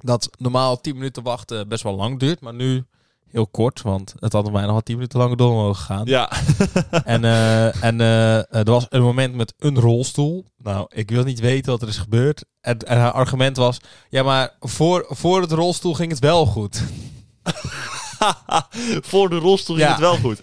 dat 0.03 0.29
normaal 0.37 0.81
10 0.81 0.93
minuten 0.95 1.23
wachten 1.23 1.67
best 1.67 1.83
wel 1.83 1.95
lang 1.95 2.19
duurt, 2.19 2.39
maar 2.41 2.53
nu 2.53 2.85
heel 3.31 3.47
kort, 3.47 3.81
want 3.81 4.13
het 4.19 4.33
had 4.33 4.51
mij 4.51 4.61
nog 4.61 4.71
wel 4.71 4.81
10 4.81 4.95
minuten 4.95 5.19
langer 5.19 5.37
door 5.37 5.53
mogen 5.53 5.83
gaan. 5.83 6.05
Ja. 6.05 6.31
En, 7.03 7.23
eh, 7.23 7.83
en 7.83 8.01
eh, 8.01 8.55
er 8.55 8.63
was 8.63 8.85
een 8.89 9.01
moment 9.01 9.35
met 9.35 9.53
een 9.57 9.79
rolstoel. 9.79 10.45
Nou, 10.57 10.85
ik 10.89 11.09
wil 11.09 11.23
niet 11.23 11.39
weten 11.39 11.71
wat 11.71 11.81
er 11.81 11.87
is 11.87 11.97
gebeurd. 11.97 12.45
En, 12.61 12.77
en 12.79 12.97
haar 12.99 13.11
argument 13.11 13.57
was, 13.57 13.77
ja, 14.09 14.23
maar 14.23 14.55
voor, 14.59 15.05
voor 15.09 15.41
het 15.41 15.51
rolstoel 15.51 15.93
ging 15.93 16.11
het 16.11 16.19
wel 16.19 16.45
goed. 16.45 16.83
Voor 19.01 19.29
de 19.29 19.37
rolstoel 19.37 19.75
ging 19.75 19.87
Ja. 19.87 19.93
het 19.93 20.01
wel 20.01 20.17
goed. 20.17 20.41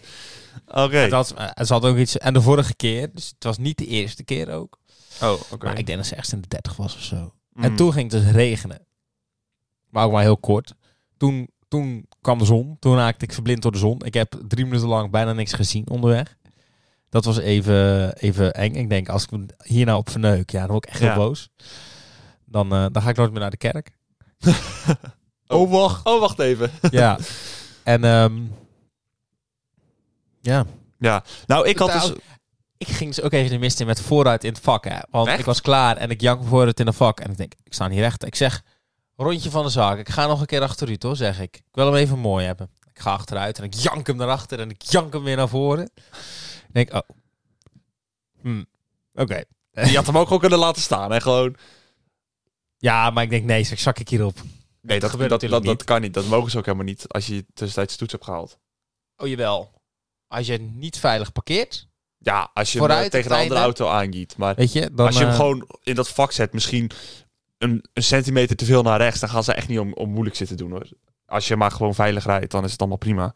Oké. 0.67 1.03
En 1.03 1.11
dat, 1.11 1.35
ze 1.65 1.73
had 1.73 1.85
ook 1.85 1.97
iets. 1.97 2.19
En 2.19 2.35
de 2.35 2.41
vorige 2.43 2.75
keer, 2.75 3.11
dus 3.15 3.29
het 3.29 3.45
was 3.45 3.59
niet 3.59 3.79
de 3.79 3.87
eerste 3.87 4.25
keer 4.25 4.51
ook. 4.51 4.79
Oh, 5.23 5.33
oké. 5.51 5.67
Maar 5.67 5.79
ik 5.79 5.87
denk 5.87 5.99
dat 5.99 6.07
ze 6.07 6.15
echt 6.15 6.33
in 6.33 6.41
de 6.41 6.49
30 6.49 6.77
was 6.77 6.95
of 6.95 7.03
zo. 7.03 7.33
Mm. 7.53 7.65
En 7.65 7.77
toen 7.77 7.93
ging 7.93 8.13
het 8.13 8.23
dus 8.23 8.33
regenen. 8.33 8.87
Maar 9.91 10.05
ook 10.05 10.13
maar 10.13 10.23
heel 10.23 10.37
kort. 10.37 10.75
Toen, 11.17 11.49
toen 11.69 12.07
kwam 12.25 12.38
de 12.38 12.44
zon. 12.44 12.76
Toen 12.79 12.97
raakte 12.97 13.25
ik 13.25 13.32
verblind 13.32 13.62
door 13.62 13.73
de 13.73 13.79
zon. 13.79 14.00
Ik 14.05 14.15
heb 14.15 14.35
drie 14.49 14.65
minuten 14.65 14.88
lang 14.88 15.11
bijna 15.11 15.32
niks 15.32 15.53
gezien 15.53 15.88
onderweg. 15.88 16.37
Dat 17.09 17.25
was 17.25 17.38
even, 17.38 18.12
even 18.17 18.55
eng. 18.55 18.75
Ik 18.75 18.88
denk, 18.88 19.09
als 19.09 19.26
ik 19.31 19.38
hier 19.65 19.87
nou 19.87 19.99
op 19.99 20.11
verneuk, 20.11 20.50
ja, 20.50 20.61
dan 20.61 20.71
word 20.71 20.85
ik 20.85 20.91
echt 20.91 21.00
Ja. 21.00 21.12
heel 21.12 21.23
boos. 21.23 21.49
Dan, 22.44 22.72
eh, 22.72 22.87
dan 22.93 23.03
ga 23.03 23.08
ik 23.08 23.17
nooit 23.17 23.31
meer 23.31 23.41
naar 23.41 23.51
de 23.51 23.56
kerk. 23.56 23.91
oh, 25.46 25.70
wacht. 25.70 26.06
Oh, 26.06 26.20
wacht 26.20 26.39
even. 26.39 26.70
Ja. 26.91 27.19
En 27.82 28.05
ehm, 28.05 28.43
ja. 30.41 30.67
Ja. 30.99 31.25
Nou, 31.46 31.69
ik 31.69 31.79
had 31.79 31.93
dus... 31.93 32.13
Ik 32.77 32.89
ging 32.89 33.15
dus 33.15 33.25
ook 33.25 33.32
even 33.32 33.51
de 33.51 33.58
mist 33.58 33.81
in 33.81 33.87
met 33.87 34.01
vooruit 34.01 34.44
in 34.44 34.53
het 34.53 34.63
vak. 34.63 34.84
Hè. 34.84 34.99
Want 35.10 35.29
Echt? 35.29 35.39
ik 35.39 35.44
was 35.44 35.60
klaar 35.60 35.96
en 35.96 36.10
ik 36.10 36.20
jank 36.20 36.44
vooruit 36.44 36.81
in 36.81 36.87
het 36.87 36.96
vak. 36.96 37.20
En 37.20 37.31
ik 37.31 37.37
denk, 37.37 37.53
ik 37.65 37.75
sta 37.75 37.89
niet 37.89 37.99
recht. 37.99 38.27
Ik 38.27 38.34
zeg, 38.34 38.63
rondje 39.17 39.51
van 39.51 39.65
de 39.65 39.71
zaak. 39.71 39.99
Ik 39.99 40.09
ga 40.09 40.27
nog 40.27 40.41
een 40.41 40.47
keer 40.47 40.63
achteruit 40.63 41.03
hoor, 41.03 41.17
zeg 41.17 41.41
ik. 41.41 41.56
Ik 41.56 41.73
wil 41.73 41.87
hem 41.87 41.94
even 41.94 42.19
mooi 42.19 42.47
hebben. 42.47 42.71
Ik 42.93 43.01
ga 43.01 43.13
achteruit 43.13 43.59
en 43.59 43.65
ik 43.65 43.75
jank 43.75 44.06
hem 44.06 44.17
naar 44.17 44.29
achter 44.29 44.61
en 44.61 44.71
ik 44.71 44.83
jank 44.83 45.13
hem 45.13 45.23
weer 45.23 45.37
naar 45.37 45.49
voren. 45.49 45.91
Ik 46.69 46.73
denk, 46.73 46.93
oh. 46.93 47.09
Hm. 48.41 48.65
Oké. 49.15 49.43
Je 49.91 49.97
had 49.97 50.06
hem 50.06 50.19
ook 50.19 50.25
gewoon 50.25 50.41
kunnen 50.41 50.59
laten 50.59 50.83
staan. 50.83 51.13
En 51.13 51.23
gewoon... 51.23 51.56
Ja, 52.77 53.11
maar 53.11 53.23
ik 53.23 53.31
denk, 53.31 53.44
nee, 53.44 53.65
zeg, 53.65 53.79
zak 53.79 53.99
ik 53.99 54.09
hierop. 54.09 54.39
Nee, 54.81 55.01
dat, 55.01 55.11
gebeurt 55.11 55.31
dat, 55.31 55.41
dat, 55.41 55.65
dat 55.65 55.85
kan 55.85 56.01
niet. 56.01 56.15
Dat 56.15 56.27
mogen 56.27 56.51
ze 56.51 56.59
ook 56.59 56.65
helemaal 56.65 56.87
niet 56.87 57.09
als 57.09 57.27
je 57.27 57.44
tussentijds 57.55 57.97
toets 57.97 58.13
hebt 58.13 58.25
gehaald. 58.25 58.59
Oh, 59.17 59.29
jawel. 59.29 59.73
Als 60.29 60.47
je 60.47 60.59
niet 60.59 60.99
veilig 60.99 61.33
parkeert, 61.33 61.89
Ja, 62.19 62.51
als 62.55 62.73
je 62.73 62.79
hem 62.79 62.87
Vooruit 62.87 63.05
eh, 63.05 63.11
tegen 63.11 63.31
een 63.33 63.43
andere 63.43 63.61
auto 63.61 63.89
aangiet. 63.89 64.37
Maar 64.37 64.55
weet 64.55 64.73
je, 64.73 64.91
dan... 64.93 65.06
als 65.06 65.15
je 65.17 65.21
hem 65.21 65.31
eh, 65.31 65.37
gewoon 65.37 65.69
in 65.83 65.94
dat 65.94 66.09
vak 66.09 66.33
zet, 66.33 66.53
misschien 66.53 66.91
een, 67.65 67.85
een 67.93 68.03
centimeter 68.03 68.56
te 68.56 68.65
veel 68.65 68.83
naar 68.83 69.01
rechts, 69.01 69.21
dan 69.21 69.29
gaan 69.29 69.44
ze 69.44 69.53
echt 69.53 69.69
niet 69.69 69.79
om, 69.79 69.93
om 69.93 70.11
moeilijk 70.11 70.37
zitten 70.37 70.56
doen 70.56 70.71
hoor. 70.71 70.89
Als 71.27 71.49
je 71.49 71.56
maar 71.56 71.71
gewoon 71.71 71.94
veilig 71.94 72.25
rijdt, 72.25 72.51
dan 72.51 72.65
is 72.65 72.71
het 72.71 72.81
allemaal 72.81 72.99
prima. 72.99 73.35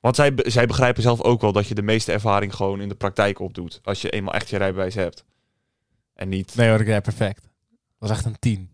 Want 0.00 0.16
zij, 0.16 0.32
zij 0.36 0.66
begrijpen 0.66 1.02
zelf 1.02 1.20
ook 1.20 1.40
wel 1.40 1.52
dat 1.52 1.66
je 1.66 1.74
de 1.74 1.82
meeste 1.82 2.12
ervaring 2.12 2.54
gewoon 2.54 2.80
in 2.80 2.88
de 2.88 2.94
praktijk 2.94 3.40
opdoet. 3.40 3.80
Als 3.82 4.02
je 4.02 4.10
eenmaal 4.10 4.34
echt 4.34 4.48
je 4.48 4.56
rijbewijs 4.56 4.94
hebt. 4.94 5.24
En 6.14 6.28
niet... 6.28 6.54
Nee 6.54 6.68
hoor, 6.68 6.80
ik 6.80 6.86
rijd 6.86 7.02
perfect. 7.02 7.42
Dat 7.42 8.08
was 8.08 8.10
echt 8.10 8.24
een 8.24 8.38
10. 8.38 8.70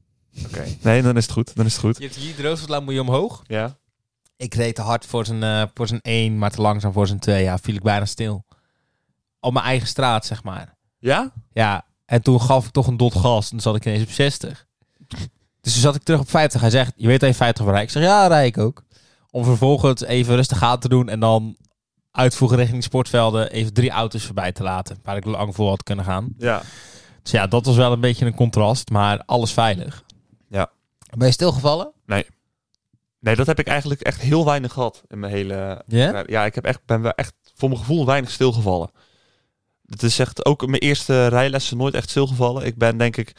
Oké. 0.46 0.64
Nee, 0.82 1.02
dan 1.02 1.16
is 1.16 1.22
het 1.22 1.32
goed. 1.32 1.56
Dan 1.56 1.66
is 1.66 1.72
het 1.72 1.80
goed. 1.80 1.98
Je 1.98 2.04
hebt 2.04 2.16
hier 2.16 2.66
de 2.66 2.80
moet 2.80 2.94
je 2.94 3.00
omhoog. 3.00 3.42
Ja? 3.46 3.78
Ik 4.36 4.54
reed 4.54 4.74
te 4.74 4.82
hard 4.82 5.06
voor 5.06 5.26
zijn, 5.26 5.42
eh, 5.42 5.62
voor 5.74 5.86
zijn 5.86 6.00
1, 6.02 6.38
maar 6.38 6.50
te 6.50 6.60
langzaam 6.60 6.92
voor 6.92 7.06
zijn 7.06 7.18
2. 7.18 7.42
Ja, 7.42 7.58
viel 7.58 7.74
ik 7.74 7.82
bijna 7.82 8.04
stil. 8.04 8.44
Op 9.40 9.52
mijn 9.52 9.64
eigen 9.64 9.88
straat, 9.88 10.26
zeg 10.26 10.42
maar. 10.42 10.76
Ja? 10.98 11.32
Ja, 11.52 11.86
en 12.04 12.22
toen 12.22 12.40
gaf 12.40 12.66
ik 12.66 12.72
toch 12.72 12.86
een 12.86 12.96
dot 12.96 13.14
gas. 13.14 13.44
En 13.44 13.50
toen 13.50 13.60
zat 13.60 13.76
ik 13.76 13.86
ineens 13.86 14.02
op 14.02 14.10
60. 14.10 14.66
Dus 15.60 15.72
toen 15.72 15.82
zat 15.82 15.94
ik 15.94 16.02
terug 16.02 16.20
op 16.20 16.30
50. 16.30 16.60
Hij 16.60 16.70
zegt, 16.70 16.92
je 16.96 17.06
weet 17.06 17.20
dat 17.20 17.28
je 17.28 17.34
50 17.34 17.64
rijdt. 17.64 17.82
Ik 17.82 17.90
zeg, 17.90 18.02
ja, 18.02 18.26
rij 18.26 18.46
ik 18.46 18.58
ook. 18.58 18.84
Om 19.30 19.44
vervolgens 19.44 20.02
even 20.02 20.34
rustig 20.34 20.62
aan 20.62 20.78
te 20.78 20.88
doen. 20.88 21.08
En 21.08 21.20
dan 21.20 21.56
uitvoegen 22.10 22.56
richting 22.56 22.82
sportvelden. 22.82 23.50
Even 23.50 23.72
drie 23.72 23.90
auto's 23.90 24.24
voorbij 24.24 24.52
te 24.52 24.62
laten. 24.62 24.98
Waar 25.02 25.16
ik 25.16 25.24
lang 25.24 25.54
voor 25.54 25.68
had 25.68 25.82
kunnen 25.82 26.04
gaan. 26.04 26.34
Ja. 26.38 26.62
Dus 27.22 27.32
ja, 27.32 27.46
dat 27.46 27.66
was 27.66 27.76
wel 27.76 27.92
een 27.92 28.00
beetje 28.00 28.26
een 28.26 28.34
contrast, 28.34 28.90
maar 28.90 29.22
alles 29.24 29.52
veilig. 29.52 30.04
Ja. 30.48 30.70
Ben 31.16 31.26
je 31.26 31.32
stilgevallen? 31.32 31.92
Nee, 33.20 33.36
dat 33.36 33.46
heb 33.46 33.58
ik 33.58 33.66
eigenlijk 33.66 34.00
echt 34.00 34.20
heel 34.20 34.44
weinig 34.44 34.72
gehad 34.72 35.02
in 35.08 35.18
mijn 35.18 35.32
hele... 35.32 35.82
Ja? 35.86 36.24
Ja, 36.26 36.44
ik 36.44 36.54
heb 36.54 36.64
echt, 36.64 36.80
ben 36.84 37.02
wel 37.02 37.12
echt 37.12 37.34
voor 37.54 37.68
mijn 37.68 37.80
gevoel 37.80 38.06
weinig 38.06 38.30
stilgevallen. 38.30 38.90
Het 39.86 40.02
is 40.02 40.18
echt 40.18 40.44
ook 40.44 40.66
mijn 40.66 40.82
eerste 40.82 41.26
rijlessen 41.26 41.76
nooit 41.76 41.94
echt 41.94 42.10
stilgevallen. 42.10 42.66
Ik 42.66 42.76
ben 42.76 42.98
denk 42.98 43.16
ik... 43.16 43.32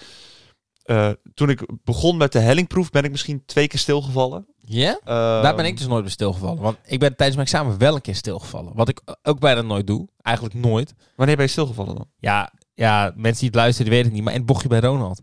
eh, 0.90 1.10
toen 1.34 1.50
ik 1.50 1.70
begon 1.84 2.18
met 2.18 2.32
de 2.32 2.40
hellingproef 2.40 2.90
ben 2.90 3.04
ik 3.04 3.12
misschien 3.12 3.46
twee 3.46 3.68
keer 3.68 3.80
stilgevallen. 3.80 4.48
Ja? 4.58 4.92
Ehm, 5.04 5.44
Daar 5.44 5.56
ben 5.56 5.66
ik 5.66 5.78
dus 5.78 5.88
nooit 5.88 6.04
bij 6.04 6.12
stilgevallen. 6.12 6.62
Want 6.62 6.78
ik 6.86 7.00
ben 7.00 7.16
tijdens 7.16 7.38
mijn 7.38 7.48
examen 7.48 7.78
wel 7.78 7.96
een 7.96 8.02
keer 8.02 8.16
stilgevallen. 8.16 8.76
Wat 8.76 8.90
ik 8.90 9.02
ook 9.24 9.40
bijna 9.40 9.62
nooit 9.62 9.88
doe. 9.88 10.08
Eigenlijk 10.22 10.56
nooit. 10.56 10.94
Wanneer 11.16 11.36
ben 11.36 11.46
je 11.46 11.52
stilgevallen 11.52 11.96
dan? 11.96 12.08
Ja, 12.18 12.54
ja 12.74 13.14
mensen 13.16 13.40
die 13.40 13.50
het 13.50 13.56
luisteren, 13.56 13.92
die 13.92 13.94
weten 13.94 14.06
het 14.06 14.14
niet. 14.14 14.24
Maar 14.24 14.34
in 14.34 14.40
het 14.40 14.48
bochtje 14.48 14.68
bij 14.70 14.80
Ronald. 14.80 15.22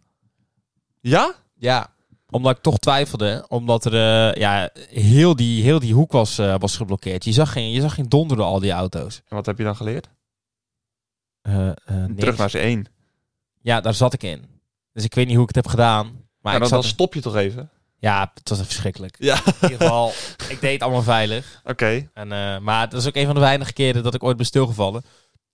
Ja? 1.00 1.34
Ja. 1.54 1.94
Omdat 2.30 2.56
ik 2.56 2.62
toch 2.62 2.78
twijfelde. 2.78 3.44
Omdat 3.48 3.84
er 3.84 3.92
eh, 3.92 4.40
ja, 4.40 4.70
heel, 4.90 5.36
die, 5.36 5.62
heel 5.62 5.78
die 5.78 5.94
hoek 5.94 6.12
was, 6.12 6.38
eh, 6.38 6.54
was 6.58 6.76
geblokkeerd. 6.76 7.24
Je 7.24 7.32
zag, 7.32 7.52
geen, 7.52 7.70
je 7.70 7.80
zag 7.80 7.94
geen 7.94 8.08
donder 8.08 8.36
door 8.36 8.46
al 8.46 8.60
die 8.60 8.72
auto's. 8.72 9.22
En 9.28 9.36
wat 9.36 9.46
heb 9.46 9.58
je 9.58 9.64
dan 9.64 9.76
geleerd? 9.76 10.08
Terug 12.16 12.36
naar 12.36 12.50
z'n 12.50 12.56
één. 12.56 12.84
Ja, 13.60 13.80
daar 13.80 13.94
zat 13.94 14.12
ik 14.12 14.22
in. 14.22 14.55
Dus 14.96 15.04
ik 15.04 15.14
weet 15.14 15.26
niet 15.26 15.34
hoe 15.34 15.42
ik 15.48 15.54
het 15.54 15.64
heb 15.64 15.72
gedaan. 15.74 16.04
Maar 16.40 16.52
Ja, 16.52 16.52
ik 16.52 16.58
dan, 16.58 16.68
zat 16.68 16.82
dan 16.82 16.90
stop 16.90 17.14
je 17.14 17.20
toch 17.20 17.36
even? 17.36 17.70
Ja, 17.98 18.30
het 18.34 18.48
was 18.48 18.58
verschrikkelijk. 18.62 19.16
Ja. 19.18 19.34
In 19.46 19.52
ieder 19.62 19.78
geval, 19.78 20.12
ik 20.48 20.60
deed 20.60 20.72
het 20.72 20.82
allemaal 20.82 21.02
veilig. 21.02 21.60
Oké. 21.64 22.08
En, 22.14 22.32
eh, 22.32 22.58
maar 22.58 22.88
dat 22.88 23.00
is 23.00 23.06
ook 23.06 23.16
een 23.16 23.26
van 23.26 23.34
de 23.34 23.40
weinige 23.40 23.72
keren 23.72 24.02
dat 24.02 24.14
ik 24.14 24.22
ooit 24.22 24.36
ben 24.36 24.46
stilgevallen. 24.46 25.04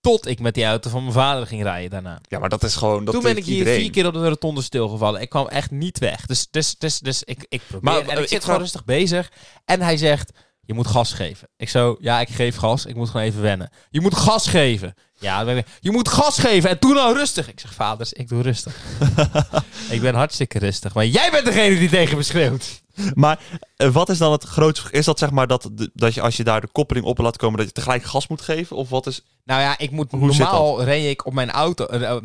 Tot 0.01 0.27
ik 0.27 0.39
met 0.39 0.53
die 0.53 0.65
auto 0.65 0.89
van 0.89 1.01
mijn 1.01 1.13
vader 1.13 1.47
ging 1.47 1.63
rijden 1.63 1.89
daarna. 1.89 2.19
Ja, 2.27 2.39
maar 2.39 2.49
dat 2.49 2.63
is 2.63 2.75
gewoon... 2.75 3.05
Dat 3.05 3.13
Toen 3.13 3.23
ben 3.23 3.37
ik 3.37 3.45
hier 3.45 3.57
iedereen. 3.57 3.79
vier 3.79 3.91
keer 3.91 4.05
op 4.07 4.13
de 4.13 4.27
rotonde 4.27 4.61
stilgevallen. 4.61 5.21
Ik 5.21 5.29
kwam 5.29 5.47
echt 5.47 5.71
niet 5.71 5.99
weg. 5.99 6.25
Dus, 6.25 6.47
dus, 6.51 6.75
dus, 6.77 6.99
dus 6.99 7.23
ik, 7.23 7.45
ik 7.49 7.61
probeer. 7.67 7.91
Maar, 7.91 8.01
en 8.01 8.07
eh, 8.07 8.13
ik 8.13 8.19
ik 8.19 8.27
zit 8.27 8.43
gewoon 8.43 8.59
rustig 8.59 8.85
bezig. 8.85 9.31
En 9.65 9.81
hij 9.81 9.97
zegt, 9.97 10.31
je 10.65 10.73
moet 10.73 10.87
gas 10.87 11.13
geven. 11.13 11.47
Ik 11.57 11.69
zo, 11.69 11.97
ja, 11.99 12.19
ik 12.19 12.29
geef 12.29 12.55
gas. 12.55 12.85
Ik 12.85 12.95
moet 12.95 13.09
gewoon 13.09 13.25
even 13.25 13.41
wennen. 13.41 13.69
Je 13.89 14.01
moet 14.01 14.15
gas 14.15 14.47
geven. 14.47 14.93
Ja, 15.19 15.63
je 15.79 15.91
moet 15.91 16.09
gas 16.09 16.37
geven. 16.39 16.69
En 16.69 16.79
toen 16.79 16.93
nou 16.93 17.17
rustig. 17.17 17.49
Ik 17.49 17.59
zeg, 17.59 17.73
vaders, 17.73 18.13
ik 18.13 18.27
doe 18.27 18.41
rustig. 18.41 18.75
ik 19.89 20.01
ben 20.01 20.15
hartstikke 20.15 20.59
rustig. 20.59 20.93
Maar 20.93 21.05
jij 21.05 21.31
bent 21.31 21.45
degene 21.45 21.77
die 21.79 21.89
tegen 21.89 22.17
me 22.17 22.23
schreeuwt. 22.23 22.81
Maar 23.13 23.39
eh, 23.75 23.89
wat 23.89 24.09
is 24.09 24.17
dan 24.17 24.31
het 24.31 24.43
grootste... 24.43 24.91
Is 24.91 25.05
dat 25.05 25.19
zeg 25.19 25.31
maar 25.31 25.47
dat, 25.47 25.69
dat 25.93 26.13
je 26.13 26.21
als 26.21 26.37
je 26.37 26.43
daar 26.43 26.61
de 26.61 26.67
koppeling 26.71 27.05
op 27.05 27.17
laat 27.17 27.37
komen... 27.37 27.57
dat 27.57 27.67
je 27.67 27.73
tegelijk 27.73 28.03
gas 28.03 28.27
moet 28.27 28.41
geven? 28.41 28.75
Of 28.75 28.89
wat 28.89 29.07
is... 29.07 29.21
Nou 29.43 29.61
ja, 29.61 29.77
ik 29.77 29.91
moet 29.91 30.11
Hoe 30.11 30.25
normaal 30.25 30.83
reed 30.83 31.09
ik 31.09 31.25
op 31.25 31.33
mijn 31.33 31.51
auto. 31.51 31.85
eh, 31.85 32.11
eh, 32.11 32.21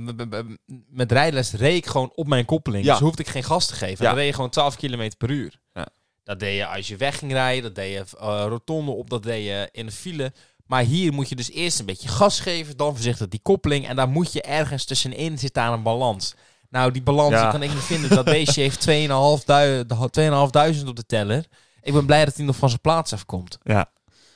met 0.91 1.13
rijles 1.13 1.53
reed 1.53 1.77
ik 1.77 1.87
gewoon 1.87 2.13
op 2.15 2.27
mijn 2.27 2.45
koppeling. 2.45 2.85
Ja. 2.85 2.93
Dus 2.93 3.01
hoefde 3.01 3.23
ik 3.23 3.29
geen 3.29 3.45
gas 3.45 3.67
te 3.67 3.75
geven. 3.75 4.05
Ja. 4.05 4.11
Dan 4.11 4.19
reed 4.19 4.27
je 4.27 4.35
gewoon 4.35 4.51
12 4.51 4.77
km 4.77 5.11
per 5.19 5.31
uur. 5.31 5.61
Ja. 5.73 5.89
Dat 6.29 6.41
deed 6.41 6.57
je 6.57 6.67
als 6.67 6.89
je 6.89 6.97
weg 6.97 7.19
ging 7.19 7.33
rijden. 7.33 7.63
Dat 7.63 7.75
deed 7.75 7.93
je 7.93 8.05
eh, 8.19 8.45
rotonde 8.49 8.91
op. 8.91 9.11
Dat 9.11 9.23
deed 9.23 9.45
je 9.45 9.69
in 9.73 9.87
de 9.87 9.93
file. 9.93 10.33
Maar 10.67 10.83
hier 10.83 11.13
moet 11.13 11.29
je 11.29 11.35
dus 11.37 11.51
eerst 11.51 11.79
een 11.79 11.87
beetje 11.87 12.09
gas 12.09 12.41
geven. 12.41 12.77
Dan 12.77 12.95
voorzichtig 12.95 13.29
die 13.29 13.41
koppeling. 13.43 13.89
En 13.89 13.97
daar 13.97 14.09
moet 14.09 14.33
je 14.33 14.43
ergens 14.43 14.85
tussenin 14.85 15.39
zit 15.39 15.55
daar 15.55 15.73
een 15.73 15.83
balans. 15.83 16.35
Nou, 16.71 16.91
die 16.93 17.03
balans 17.03 17.33
Ja. 17.33 17.43
die 17.43 17.51
kan 17.51 17.63
ik 17.63 17.75
niet 17.75 17.83
vinden. 17.83 18.11
Dat 18.11 18.25
beestje 18.25 18.63
heeft 18.69 18.89
2.500 18.89 20.87
op 20.89 20.97
de 20.97 21.07
teller. 21.07 21.45
Ik 21.83 21.93
ben 21.93 22.07
blij 22.07 22.25
dat 22.25 22.37
hij 22.37 22.45
nog 22.45 22.57
van 22.57 22.69
zijn 22.69 22.81
plaats 22.81 23.13
afkomt. 23.13 23.59
Ja. 23.63 23.91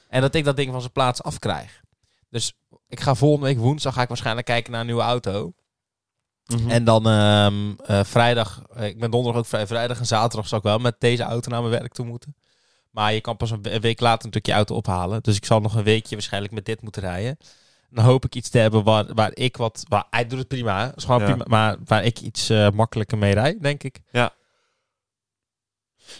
En 0.08 0.20
dat 0.20 0.34
ik 0.34 0.44
dat 0.44 0.56
ding 0.56 0.70
van 0.70 0.80
zijn 0.80 0.92
plaats 0.92 1.22
afkrijg. 1.22 1.80
Dus 2.30 2.52
ik 2.88 3.00
ga 3.00 3.14
volgende 3.14 3.46
week 3.46 3.58
woensdag 3.58 3.94
ga 3.94 4.02
ik 4.02 4.08
waarschijnlijk 4.08 4.46
kijken 4.46 4.70
naar 4.72 4.80
een 4.80 4.86
nieuwe 4.86 5.02
auto. 5.02 5.52
Mhm. 6.60 6.70
En 6.70 6.84
dan 6.84 7.06
ehm, 7.08 7.72
eh, 7.86 8.04
vrijdag, 8.04 8.62
eh, 8.74 8.86
ik 8.86 8.98
ben 9.00 9.10
donderdag 9.10 9.40
ook 9.40 9.46
vrij, 9.48 9.66
vrijdag 9.66 9.98
en 9.98 10.06
zaterdag 10.06 10.48
zal 10.48 10.58
ik 10.58 10.64
wel 10.64 10.78
met 10.78 10.94
deze 10.98 11.22
auto 11.22 11.50
naar 11.50 11.60
mijn 11.62 11.72
werk 11.80 11.92
toe 11.92 12.06
moeten. 12.06 12.34
Maar 12.90 13.12
je 13.12 13.20
kan 13.20 13.36
pas 13.36 13.50
een 13.50 13.62
we- 13.62 13.70
een 13.72 13.80
week 13.80 14.00
later 14.00 14.18
natuurlijk 14.18 14.46
je 14.46 14.52
auto 14.52 14.74
ophalen. 14.74 15.22
Dus 15.22 15.36
ik 15.36 15.44
zal 15.44 15.60
nog 15.60 15.74
een 15.74 15.82
weekje 15.84 16.14
waarschijnlijk 16.14 16.52
met 16.54 16.64
dit 16.64 16.82
moeten 16.82 17.02
rijden. 17.02 17.38
Dan 17.90 18.04
hoop 18.04 18.24
ik 18.24 18.34
iets 18.34 18.48
te 18.50 18.58
hebben 18.58 18.84
waar, 18.84 19.14
waar 19.14 19.30
ik 19.34 19.56
wat... 19.56 19.84
Waar, 19.88 20.04
hij 20.10 20.26
doet 20.26 20.38
het 20.38 20.48
prima, 20.48 20.92
is 20.96 21.04
gewoon 21.04 21.20
Ja. 21.20 21.26
prima. 21.26 21.44
Maar 21.48 21.76
waar 21.84 22.04
ik 22.04 22.20
iets 22.20 22.48
eh, 22.50 22.70
makkelijker 22.70 23.18
mee 23.18 23.34
rijd, 23.34 23.62
denk 23.62 23.82
ik. 23.82 24.00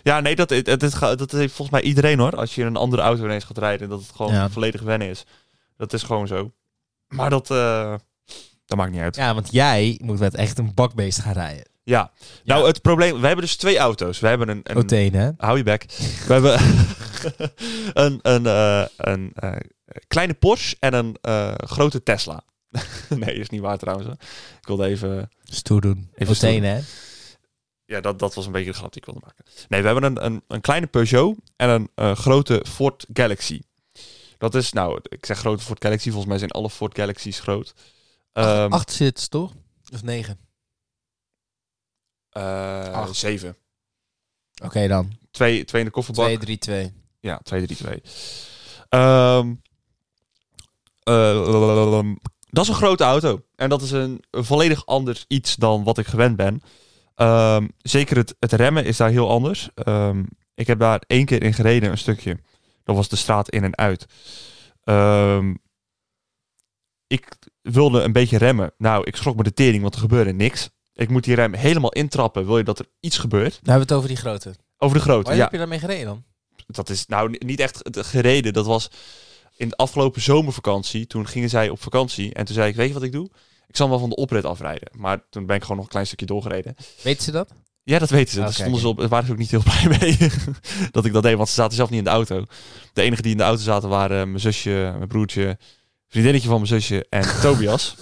Ja, 0.03 0.21
nee, 0.21 0.37
dat, 0.37 0.51
het, 0.51 0.67
het, 0.67 0.95
gaat- 0.95 1.19
dat 1.19 1.33
heeft 1.33 1.55
volgens 1.55 1.81
mij 1.81 1.87
iedereen 1.89 2.19
hoor. 2.19 2.37
Als 2.37 2.55
je 2.55 2.61
in 2.61 2.67
een 2.67 2.77
andere 2.77 3.03
auto 3.03 3.25
ineens 3.25 3.45
gaat 3.45 3.59
rijden, 3.59 3.89
dat 3.89 4.01
het 4.01 4.11
gewoon 4.17 4.33
Ja. 4.33 4.51
volledig 4.51 4.81
wennen 4.83 5.09
is. 5.09 5.25
Dat 5.77 5.93
is 5.93 6.03
gewoon 6.03 6.27
zo. 6.27 6.53
Maar 7.09 7.31
dat, 7.31 7.51
dat 8.73 8.81
maakt 8.81 8.93
niet 8.93 9.03
uit. 9.03 9.17
Ja. 9.17 9.27
Ja, 9.27 9.35
want 9.35 9.53
jij 9.53 9.99
moet 10.03 10.19
met 10.19 10.35
echt 10.35 10.59
een 10.59 10.75
bakbeest 10.75 11.21
gaan 11.21 11.33
rijden. 11.33 11.65
Nou, 12.45 12.67
het 12.67 12.83
probleem, 12.83 13.21
we 13.21 13.27
hebben 13.27 13.45
dus 13.45 13.57
twee 13.57 13.79
auto's. 13.79 14.21
We 14.21 14.29
hebben 14.29 14.49
een, 14.49 14.61
een 14.63 14.77
Oteen, 14.77 15.15
hè? 15.15 15.31
hou 15.37 15.57
je 15.57 15.63
bek. 15.63 15.85
We 16.27 16.33
hebben 16.33 16.61
een, 18.05 18.19
een, 18.23 18.47
eh, 18.47 18.85
een 18.97 19.33
eh, 19.35 19.57
kleine 20.09 20.35
Porsche 20.35 20.77
en 20.81 20.95
een 20.95 21.17
eh, 21.21 21.55
grote 21.55 22.03
Tesla. 22.03 22.43
nee, 23.09 23.35
is 23.35 23.49
niet 23.51 23.61
waar 23.61 23.79
trouwens. 23.79 24.09
hè. 24.09 24.13
Ik 24.61 24.67
wilde 24.67 24.87
even... 24.87 25.31
Stoer 25.43 25.81
doen. 25.81 26.11
Even 26.15 26.35
Oteen, 26.35 26.65
hè? 26.65 26.81
Ja, 27.85 28.01
dat, 28.01 28.19
dat 28.19 28.35
was 28.35 28.47
een 28.47 28.53
beetje 28.53 28.71
de 28.71 28.77
grap 28.77 28.93
die 28.93 29.01
ik 29.01 29.07
wilde 29.07 29.21
maken. 29.25 29.45
Nee, 29.69 29.81
we 29.81 29.87
hebben 29.87 30.05
een, 30.05 30.25
een, 30.25 30.43
een 30.49 30.61
kleine 30.61 30.87
Peugeot 30.87 31.37
en 31.57 31.69
een 31.69 31.89
eh, 31.95 32.17
grote 32.17 32.65
Ford 32.69 33.07
Galaxy. 33.13 33.61
Dat 34.39 34.55
is, 34.55 34.73
nou, 34.73 35.01
ik 35.03 35.27
zeg 35.27 35.39
grote 35.39 35.65
Ford 35.65 35.85
Galaxy. 35.85 36.09
Volgens 36.09 36.29
mij 36.29 36.39
zijn 36.39 36.51
alle 36.51 36.71
Ford 36.71 36.99
Galaxies 36.99 37.41
groot. 37.41 37.75
Ehm 38.33 38.73
Acht 38.73 38.93
zit 38.93 39.31
toch? 39.31 39.53
Of 39.93 40.03
negen? 40.03 40.39
eh, 42.31 42.93
acht. 42.93 43.17
zeven. 43.17 43.57
Oké 44.65 44.89
dan. 44.89 45.13
Twee, 45.31 45.65
twee 45.65 45.81
in 45.81 45.87
de 45.87 45.93
kofferbak. 45.93 46.25
2, 46.25 46.39
3, 46.39 46.59
2. 46.59 46.93
Ja, 47.21 47.39
2, 47.43 47.67
3, 47.67 47.77
2. 47.77 48.03
Ehm, 48.89 49.55
eh, 51.03 52.15
dat 52.51 52.65
is 52.65 52.69
een 52.69 52.75
grote 52.75 53.05
auto. 53.05 53.45
En 53.57 53.69
dat 53.69 53.83
is 53.83 53.91
een, 53.91 54.25
een 54.31 54.45
volledig 54.45 54.87
anders 54.87 55.25
iets 55.29 55.57
dan 55.57 55.85
wat 55.85 55.99
ik 55.99 56.07
gewend 56.07 56.37
ben. 56.37 56.63
Ehm, 57.15 57.69
zeker 57.79 58.17
het, 58.17 58.35
het 58.39 58.53
remmen 58.53 58.85
is 58.85 58.97
daar 58.97 59.11
heel 59.11 59.31
anders. 59.31 59.71
Ehm, 59.75 60.25
ik 60.55 60.67
heb 60.67 60.79
daar 60.79 61.03
één 61.07 61.25
keer 61.25 61.43
in 61.43 61.55
gereden, 61.55 61.91
een 61.91 61.99
stukje. 61.99 62.39
Dat 62.85 62.97
was 62.97 63.09
de 63.09 63.17
straat 63.17 63.51
in 63.51 63.65
en 63.65 63.77
uit. 63.77 64.07
Ehm, 64.85 65.55
ik 67.13 67.29
wilde 67.63 68.01
een 68.03 68.13
beetje 68.13 68.39
remmen. 68.39 68.73
Nou, 68.79 69.05
ik 69.05 69.17
schrok 69.17 69.37
me 69.37 69.43
de 69.43 69.53
tering, 69.53 69.83
want 69.83 69.95
er 69.95 70.01
gebeurde 70.01 70.33
niks. 70.33 70.69
Ik 70.95 71.09
moet 71.09 71.25
die 71.25 71.35
rem 71.35 71.55
helemaal 71.55 71.93
intrappen. 71.93 72.47
Wil 72.47 72.59
je 72.59 72.65
dat 72.65 72.79
er 72.79 72.87
iets 73.01 73.19
gebeurt? 73.19 73.51
Dan 73.53 73.75
hebben 73.75 73.75
we 73.75 73.81
het 73.81 73.93
over 73.93 74.09
die 74.09 74.17
grote. 74.17 74.55
Over 74.79 74.97
de 74.97 75.03
grote, 75.03 75.27
Waar 75.29 75.37
ja 75.37 75.43
heb 75.43 75.53
je 75.53 75.59
daarmee 75.59 75.79
gereden 75.79 76.07
dan? 76.07 76.25
dat 76.67 76.89
is 76.91 77.07
nou 77.07 77.31
ni- 77.31 77.39
niet 77.47 77.61
echt 77.61 77.81
gereden. 77.93 78.53
Dat 78.53 78.67
was 78.67 78.91
in 79.57 79.69
de 79.69 79.77
afgelopen 79.77 80.23
zomervakantie. 80.23 81.07
Toen 81.07 81.27
gingen 81.27 81.49
zij 81.49 81.69
op 81.69 81.83
vakantie. 81.83 82.35
En 82.35 82.45
toen 82.45 82.55
zei 82.55 82.69
ik, 82.69 82.77
weet 82.77 82.89
je 82.89 82.95
wat 82.95 83.03
ik 83.03 83.13
doe? 83.13 83.31
Ik 83.67 83.77
zal 83.77 83.89
wel 83.89 83.99
van 83.99 84.09
de 84.09 84.15
oprit 84.17 84.45
afrijden. 84.45 84.89
Maar 84.97 85.21
toen 85.31 85.47
ben 85.47 85.57
ik 85.57 85.63
gewoon 85.63 85.77
nog 85.77 85.85
een 85.87 85.91
klein 85.93 86.07
stukje 86.07 86.27
doorgereden. 86.27 86.75
Weten 87.03 87.23
ze 87.23 87.31
dat? 87.31 87.51
Ja, 87.83 87.99
dat 87.99 88.11
weten 88.11 88.33
ze. 88.33 88.39
Ah, 88.39 88.45
Daar 88.45 88.53
oké, 88.53 88.61
stonden 88.61 88.81
ze 88.81 88.89
op. 88.89 88.99
Daar 88.99 89.09
waren 89.09 89.27
ze 89.27 89.33
ook 89.33 89.39
niet 89.39 89.51
heel 89.51 89.63
blij 89.71 89.99
mee 89.99 90.17
dat 90.91 91.05
ik 91.05 91.13
dat 91.13 91.23
deed. 91.23 91.37
Want 91.37 91.49
ze 91.49 91.55
zaten 91.55 91.77
zelf 91.77 91.91
niet 91.91 91.99
in 91.99 92.05
de 92.05 92.11
auto. 92.11 92.45
De 92.93 93.03
enige 93.03 93.23
die 93.23 93.31
in 93.31 93.37
de 93.37 93.43
auto 93.43 93.63
zaten 93.63 93.89
waren 93.89 94.29
mijn 94.29 94.41
zusje, 94.41 94.71
mijn 94.97 95.09
broertje, 95.09 95.59
vriendinnetje 96.13 96.49
van 96.49 96.57
mijn 96.57 96.69
zusje 96.69 97.07
en 97.09 97.25
Tobias. 97.43 97.95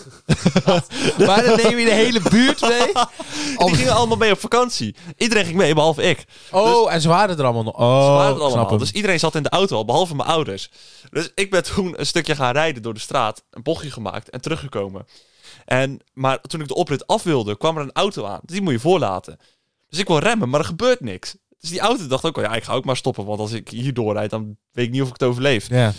Maar 1.26 1.44
dan 1.44 1.56
neem 1.62 1.78
je 1.78 1.84
de 1.84 1.90
hele 1.92 2.20
buurt 2.30 2.60
mee. 2.60 2.92
Die 3.66 3.74
gingen 3.74 3.94
allemaal 3.94 4.16
mee 4.16 4.32
op 4.32 4.40
vakantie. 4.40 4.94
Iedereen 5.16 5.44
ging 5.44 5.56
mee, 5.56 5.74
behalve 5.74 6.02
ik. 6.02 6.24
Oh, 6.50 6.92
en 6.92 7.00
ze 7.00 7.08
waren 7.08 7.38
er 7.38 7.44
allemaal 7.44 7.62
nog. 7.62 7.74
Oh, 7.74 8.04
Ze 8.04 8.10
waren 8.10 8.30
ik 8.30 8.36
snap 8.36 8.50
allemaal. 8.50 8.78
Dus 8.78 8.92
iedereen 8.92 9.18
zat 9.18 9.34
in 9.34 9.42
de 9.42 9.48
auto 9.48 9.76
al, 9.76 9.84
behalve 9.84 10.16
mijn 10.16 10.28
ouders. 10.28 10.70
Dus 11.10 11.30
ik 11.34 11.50
ben 11.50 11.64
toen 11.64 12.00
een 12.00 12.06
stukje 12.06 12.34
gaan 12.34 12.52
rijden 12.52 12.82
door 12.82 12.94
de 12.94 13.00
straat, 13.00 13.42
een 13.50 13.62
bochtje 13.62 13.90
gemaakt 13.90 14.30
en 14.30 14.40
teruggekomen. 14.40 15.06
En, 15.64 16.00
maar 16.12 16.40
toen 16.40 16.60
ik 16.60 16.68
de 16.68 16.74
oprit 16.74 17.06
af 17.06 17.22
wilde, 17.22 17.56
kwam 17.56 17.76
er 17.76 17.82
een 17.82 17.92
auto 17.92 18.24
aan. 18.24 18.40
Die 18.42 18.62
moet 18.62 18.72
je 18.72 18.80
voorlaten. 18.80 19.38
Dus 19.88 19.98
ik 19.98 20.06
wil 20.06 20.18
remmen, 20.18 20.48
maar 20.48 20.60
er 20.60 20.66
gebeurt 20.66 21.00
niks. 21.00 21.36
Dus 21.60 21.70
die 21.70 21.80
auto 21.80 22.06
dacht 22.06 22.24
ook, 22.24 22.36
oh 22.36 22.42
ja, 22.42 22.54
ik 22.54 22.64
ga 22.64 22.72
ook 22.72 22.84
maar 22.84 22.96
stoppen. 22.96 23.24
Want 23.24 23.40
als 23.40 23.52
ik 23.52 23.68
hier 23.68 23.94
doorrijd, 23.94 24.30
dan 24.30 24.56
weet 24.72 24.86
ik 24.86 24.92
niet 24.92 25.02
of 25.02 25.06
ik 25.06 25.12
het 25.12 25.28
overleef. 25.28 25.68
Ja. 25.68 25.92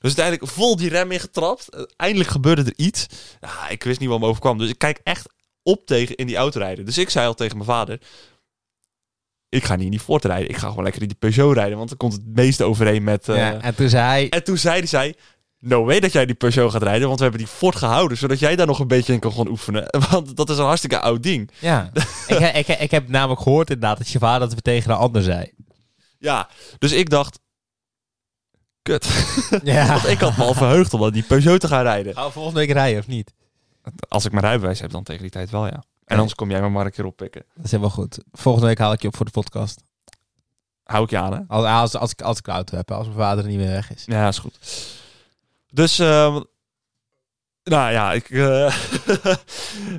Dus 0.00 0.16
uiteindelijk 0.16 0.52
vol 0.52 0.76
die 0.76 0.88
rem 0.88 1.10
ingetrapt. 1.12 1.68
Eh, 1.68 1.82
Eindelijk 1.96 2.30
gebeurde 2.30 2.62
er 2.62 2.72
iets. 2.76 3.06
Ja, 3.40 3.68
ik 3.68 3.82
wist 3.82 4.00
niet 4.00 4.08
wat 4.08 4.20
me 4.20 4.26
overkwam. 4.26 4.58
Dus 4.58 4.68
ik 4.70 4.78
kijk 4.78 5.00
echt 5.04 5.26
op 5.62 5.86
tegen 5.86 6.16
in 6.16 6.26
die 6.26 6.36
auto 6.36 6.58
rijden. 6.58 6.84
Dus 6.84 6.98
ik 6.98 7.10
zei 7.10 7.26
al 7.26 7.34
tegen 7.34 7.56
mijn 7.56 7.68
vader... 7.68 8.00
Ik 9.48 9.64
ga 9.64 9.74
niet 9.76 9.84
in 9.84 9.90
die 9.90 10.00
Ford 10.00 10.24
rijden. 10.24 10.48
Ik 10.48 10.56
ga 10.56 10.68
gewoon 10.68 10.84
lekker 10.84 11.02
in 11.02 11.08
die 11.08 11.16
Peugeot 11.16 11.54
rijden. 11.54 11.76
Want 11.76 11.88
dan 11.88 11.98
komt 11.98 12.12
het 12.12 12.26
meeste 12.26 12.64
overeen 12.64 13.04
met... 13.04 13.28
eh, 13.28 13.36
ja. 13.36 13.60
En 13.60 13.74
toen 13.74 13.88
zei 13.88 14.02
hij... 14.04 14.28
En 14.28 14.44
toen 14.44 14.58
zei 14.58 14.86
hij... 14.90 15.14
No 15.60 15.84
way 15.84 16.00
dat 16.00 16.12
jij 16.12 16.26
die 16.26 16.34
Peugeot 16.34 16.70
gaat 16.70 16.82
rijden. 16.82 17.06
Want 17.06 17.18
we 17.18 17.24
hebben 17.24 17.42
die 17.44 17.52
Ford 17.52 17.76
gehouden. 17.76 18.16
Zodat 18.18 18.38
jij 18.38 18.56
daar 18.56 18.66
nog 18.66 18.78
een 18.78 18.86
beetje 18.88 19.12
in 19.12 19.18
kan 19.18 19.32
gaan 19.32 19.48
oefenen. 19.48 19.84
Want 20.10 20.36
dat 20.36 20.50
is 20.50 20.58
een 20.58 20.64
hartstikke 20.64 21.00
oud 21.00 21.22
ding. 21.22 21.50
Ja. 21.58 21.90
ik, 22.26 22.66
ik, 22.68 22.78
ik 22.78 22.90
heb 22.90 23.08
namelijk 23.08 23.40
gehoord 23.40 23.70
inderdaad 23.70 23.98
dat 23.98 24.08
je 24.08 24.18
vader 24.18 24.40
dat 24.48 24.54
we 24.56 24.62
tegen 24.62 24.90
een 24.90 24.96
ander 24.96 25.22
zei. 25.22 25.50
Ja, 26.18 26.48
dus 26.78 26.92
ik 26.92 27.10
dacht... 27.10 27.38
Kut. 28.88 29.60
Ja. 29.64 29.86
Want 29.92 30.06
ik 30.08 30.20
had 30.20 30.36
me 30.36 30.44
al 30.44 30.54
verheugd 30.54 30.94
om 30.94 31.04
aan 31.04 31.10
die 31.10 31.22
Peugeot 31.22 31.60
te 31.60 31.68
gaan 31.68 31.82
rijden. 31.82 32.14
Gaan 32.14 32.26
we 32.26 32.32
volgende 32.32 32.58
week 32.60 32.70
rijden 32.70 32.98
of 33.00 33.06
niet? 33.06 33.32
Als 34.08 34.24
ik 34.24 34.32
mijn 34.32 34.44
rijbewijs 34.44 34.80
heb, 34.80 34.90
dan 34.90 35.02
tegen 35.02 35.22
die 35.22 35.30
tijd 35.30 35.50
wel, 35.50 35.66
ja. 35.66 35.84
En 36.04 36.16
anders 36.16 36.34
kom 36.34 36.50
jij 36.50 36.60
me 36.60 36.68
maar 36.68 36.84
een 36.84 36.92
keer 36.92 37.04
oppikken. 37.04 37.44
Dat 37.54 37.64
is 37.64 37.70
helemaal 37.70 37.92
goed. 37.92 38.18
Volgende 38.32 38.66
week 38.66 38.78
haal 38.78 38.92
ik 38.92 39.02
je 39.02 39.08
op 39.08 39.16
voor 39.16 39.24
de 39.26 39.32
podcast. 39.32 39.82
Hou 40.84 41.04
ik 41.04 41.10
je 41.10 41.18
aan, 41.18 41.32
hè? 41.32 41.40
Als, 41.48 41.64
als, 41.66 41.96
als, 41.96 42.10
ik, 42.10 42.22
als 42.22 42.38
ik 42.38 42.44
de 42.44 42.50
auto 42.50 42.76
heb, 42.76 42.90
als 42.90 43.06
mijn 43.06 43.18
vader 43.18 43.44
er 43.44 43.50
niet 43.50 43.58
meer 43.58 43.70
weg 43.70 43.92
is. 43.94 44.02
Ja, 44.06 44.28
is 44.28 44.38
goed. 44.38 44.58
Dus, 45.70 45.98
ehm, 45.98 46.40
nou 47.64 47.92
ja, 47.92 48.12
ik, 48.12 48.28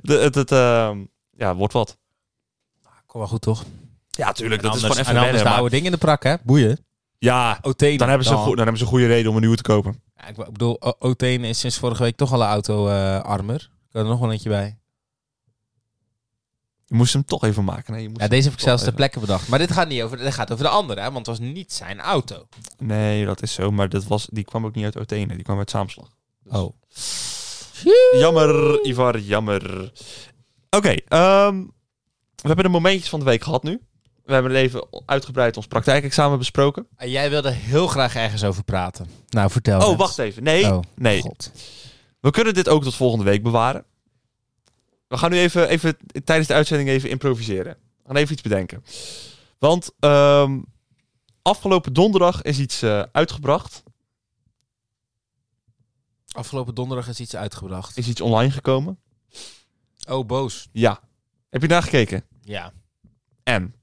de, 0.01 0.13
het, 0.13 0.35
het 0.35 0.51
ehm, 0.51 1.03
ja, 1.31 1.55
wordt 1.55 1.73
wat. 1.73 1.97
Kom 3.05 3.19
wel 3.19 3.29
goed, 3.29 3.41
toch? 3.41 3.63
Ja, 4.09 4.31
tuurlijk. 4.31 4.61
En 4.61 4.67
Dat 4.67 4.75
is 4.75 4.81
gewoon 4.81 4.97
even 4.97 5.15
en 5.15 5.21
anders 5.21 5.37
de 5.37 5.43
maar- 5.43 5.53
oude 5.53 5.69
dingen 5.69 5.85
in 5.85 5.91
de 5.91 5.97
prak, 5.97 6.23
hè? 6.23 6.35
Boeien. 6.43 6.85
Ja, 7.19 7.59
Otene. 7.61 7.97
dan 7.97 8.07
hebben, 8.07 8.25
ze 8.27 8.31
dan. 8.33 8.39
goed, 8.43 8.49
dan 8.55 8.57
hebben 8.65 8.77
ze 8.77 8.83
een 8.83 8.89
goede 8.89 9.07
reden 9.07 9.29
om 9.29 9.35
een 9.35 9.41
nieuwe 9.41 9.55
te 9.57 9.61
kopen. 9.63 10.01
Ja, 10.15 10.27
ik 10.27 10.35
bedoel, 10.35 10.81
O- 10.81 10.95
Otene 10.99 11.47
is 11.47 11.59
sinds 11.59 11.77
vorige 11.77 12.03
week 12.03 12.15
toch 12.17 12.33
al 12.33 12.41
een 12.41 12.47
auto-armer. 12.47 13.55
ik 13.85 13.91
kan 13.91 14.01
er 14.01 14.07
nog 14.07 14.19
wel 14.19 14.31
eentje 14.31 14.49
bij. 14.49 14.77
Je 16.85 16.95
moest 16.95 17.13
hem 17.13 17.25
toch 17.25 17.43
even 17.43 17.63
maken. 17.63 18.01
Je 18.01 18.07
moest 18.09 18.21
Ja, 18.21 18.27
deze 18.27 18.43
heb 18.49 18.53
ik 18.57 18.63
zelfs 18.63 18.79
ter 18.79 18.87
even- 18.87 18.97
plekke 18.99 19.19
bedacht. 19.19 19.47
Maar 19.47 19.59
dit 19.59 19.71
gaat 19.71 19.87
niet 19.87 20.01
over, 20.01 20.17
dit 20.17 20.33
gaat 20.33 20.51
over 20.51 20.63
de 20.63 20.69
andere, 20.69 20.99
hè? 21.01 21.11
Want 21.11 21.25
het 21.25 21.37
was 21.39 21.47
niet 21.47 21.73
zijn 21.73 21.99
auto. 21.99 22.47
Nee, 22.77 23.25
dat 23.25 23.41
is 23.41 23.53
zo. 23.53 23.71
Maar 23.71 23.89
dat 23.89 24.03
was, 24.05 24.27
die 24.31 24.43
kwam 24.43 24.65
ook 24.65 24.75
niet 24.75 24.85
uit 24.85 24.97
Otene. 24.97 25.33
Die 25.35 25.43
kwam 25.43 25.57
uit 25.57 25.69
Saamslag. 25.69 26.07
Dus- 26.43 26.53
Oh. 26.53 26.73
Jammer, 28.19 28.79
Ivar, 28.85 29.19
jammer. 29.19 29.91
Oké, 30.69 30.89
ehm, 31.07 31.57
we 32.35 32.47
hebben 32.47 32.65
de 32.65 32.71
momentjes 32.71 33.09
van 33.09 33.19
de 33.19 33.25
week 33.25 33.43
gehad 33.43 33.63
nu. 33.63 33.81
We 34.29 34.35
hebben 34.35 34.55
even 34.55 34.87
uitgebreid 35.05 35.57
ons 35.57 35.67
praktijkexamen 35.67 36.37
besproken. 36.37 36.87
En 36.95 37.09
jij 37.09 37.29
wilde 37.29 37.51
heel 37.51 37.87
graag 37.87 38.15
ergens 38.15 38.43
over 38.43 38.63
praten. 38.63 39.07
Nou, 39.29 39.49
vertel 39.51 39.89
Oh, 39.89 39.97
wacht 39.97 40.17
even. 40.17 40.43
Nee, 40.43 40.65
Oh, 40.65 40.79
nee. 40.95 41.21
God. 41.21 41.51
We 42.19 42.31
kunnen 42.31 42.53
dit 42.53 42.69
ook 42.69 42.83
tot 42.83 42.95
volgende 42.95 43.23
week 43.25 43.43
bewaren. 43.43 43.85
We 45.07 45.17
gaan 45.17 45.31
nu 45.31 45.37
even, 45.37 45.69
even 45.69 45.97
tijdens 46.23 46.47
de 46.47 46.53
uitzending 46.53 46.89
even 46.89 47.09
improviseren. 47.09 47.77
We 47.97 48.03
gaan 48.07 48.15
even 48.15 48.33
iets 48.33 48.41
bedenken. 48.41 48.83
Want 49.57 49.91
ehm, 49.99 50.59
afgelopen 51.41 51.93
donderdag 51.93 52.41
is 52.41 52.59
iets 52.59 52.81
eh, 52.81 53.03
uitgebracht. 53.11 53.83
Afgelopen 56.31 56.75
donderdag 56.75 57.07
is 57.07 57.19
iets 57.19 57.35
uitgebracht. 57.35 57.97
Is 57.97 58.07
iets 58.07 58.21
online 58.21 58.51
gekomen. 58.51 58.99
Oh, 60.09 60.25
boos. 60.25 60.67
Ja. 60.71 60.99
Heb 61.49 61.61
je 61.61 61.67
naar 61.67 61.83
gekeken? 61.83 62.25
Ja. 62.41 62.71
En? 63.43 63.73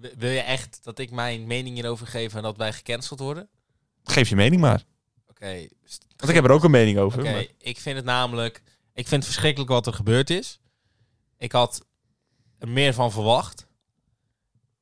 Wil 0.00 0.30
je 0.30 0.40
echt 0.40 0.78
dat 0.82 0.98
ik 0.98 1.10
mijn 1.10 1.46
mening 1.46 1.74
hierover 1.74 2.06
geef 2.06 2.34
en 2.34 2.42
dat 2.42 2.56
wij 2.56 2.72
gecanceld 2.72 3.18
worden? 3.18 3.48
Geef 4.04 4.28
je 4.28 4.36
mening 4.36 4.60
maar. 4.60 4.84
Oké. 5.28 5.68
Want 6.16 6.28
ik 6.28 6.34
heb 6.34 6.44
er 6.44 6.50
ook 6.50 6.64
een 6.64 6.70
mening 6.70 6.98
over. 6.98 7.20
Oké, 7.20 7.32
maar- 7.32 7.46
ik 7.58 7.78
vind 7.80 7.96
het 7.96 8.04
namelijk... 8.04 8.62
Ik 8.92 9.08
vind 9.08 9.22
het 9.22 9.32
verschrikkelijk 9.32 9.70
wat 9.70 9.86
er 9.86 9.92
gebeurd 9.92 10.30
is. 10.30 10.60
Ik 11.36 11.52
had 11.52 11.86
er 12.58 12.68
meer 12.68 12.94
van 12.94 13.12
verwacht. 13.12 13.66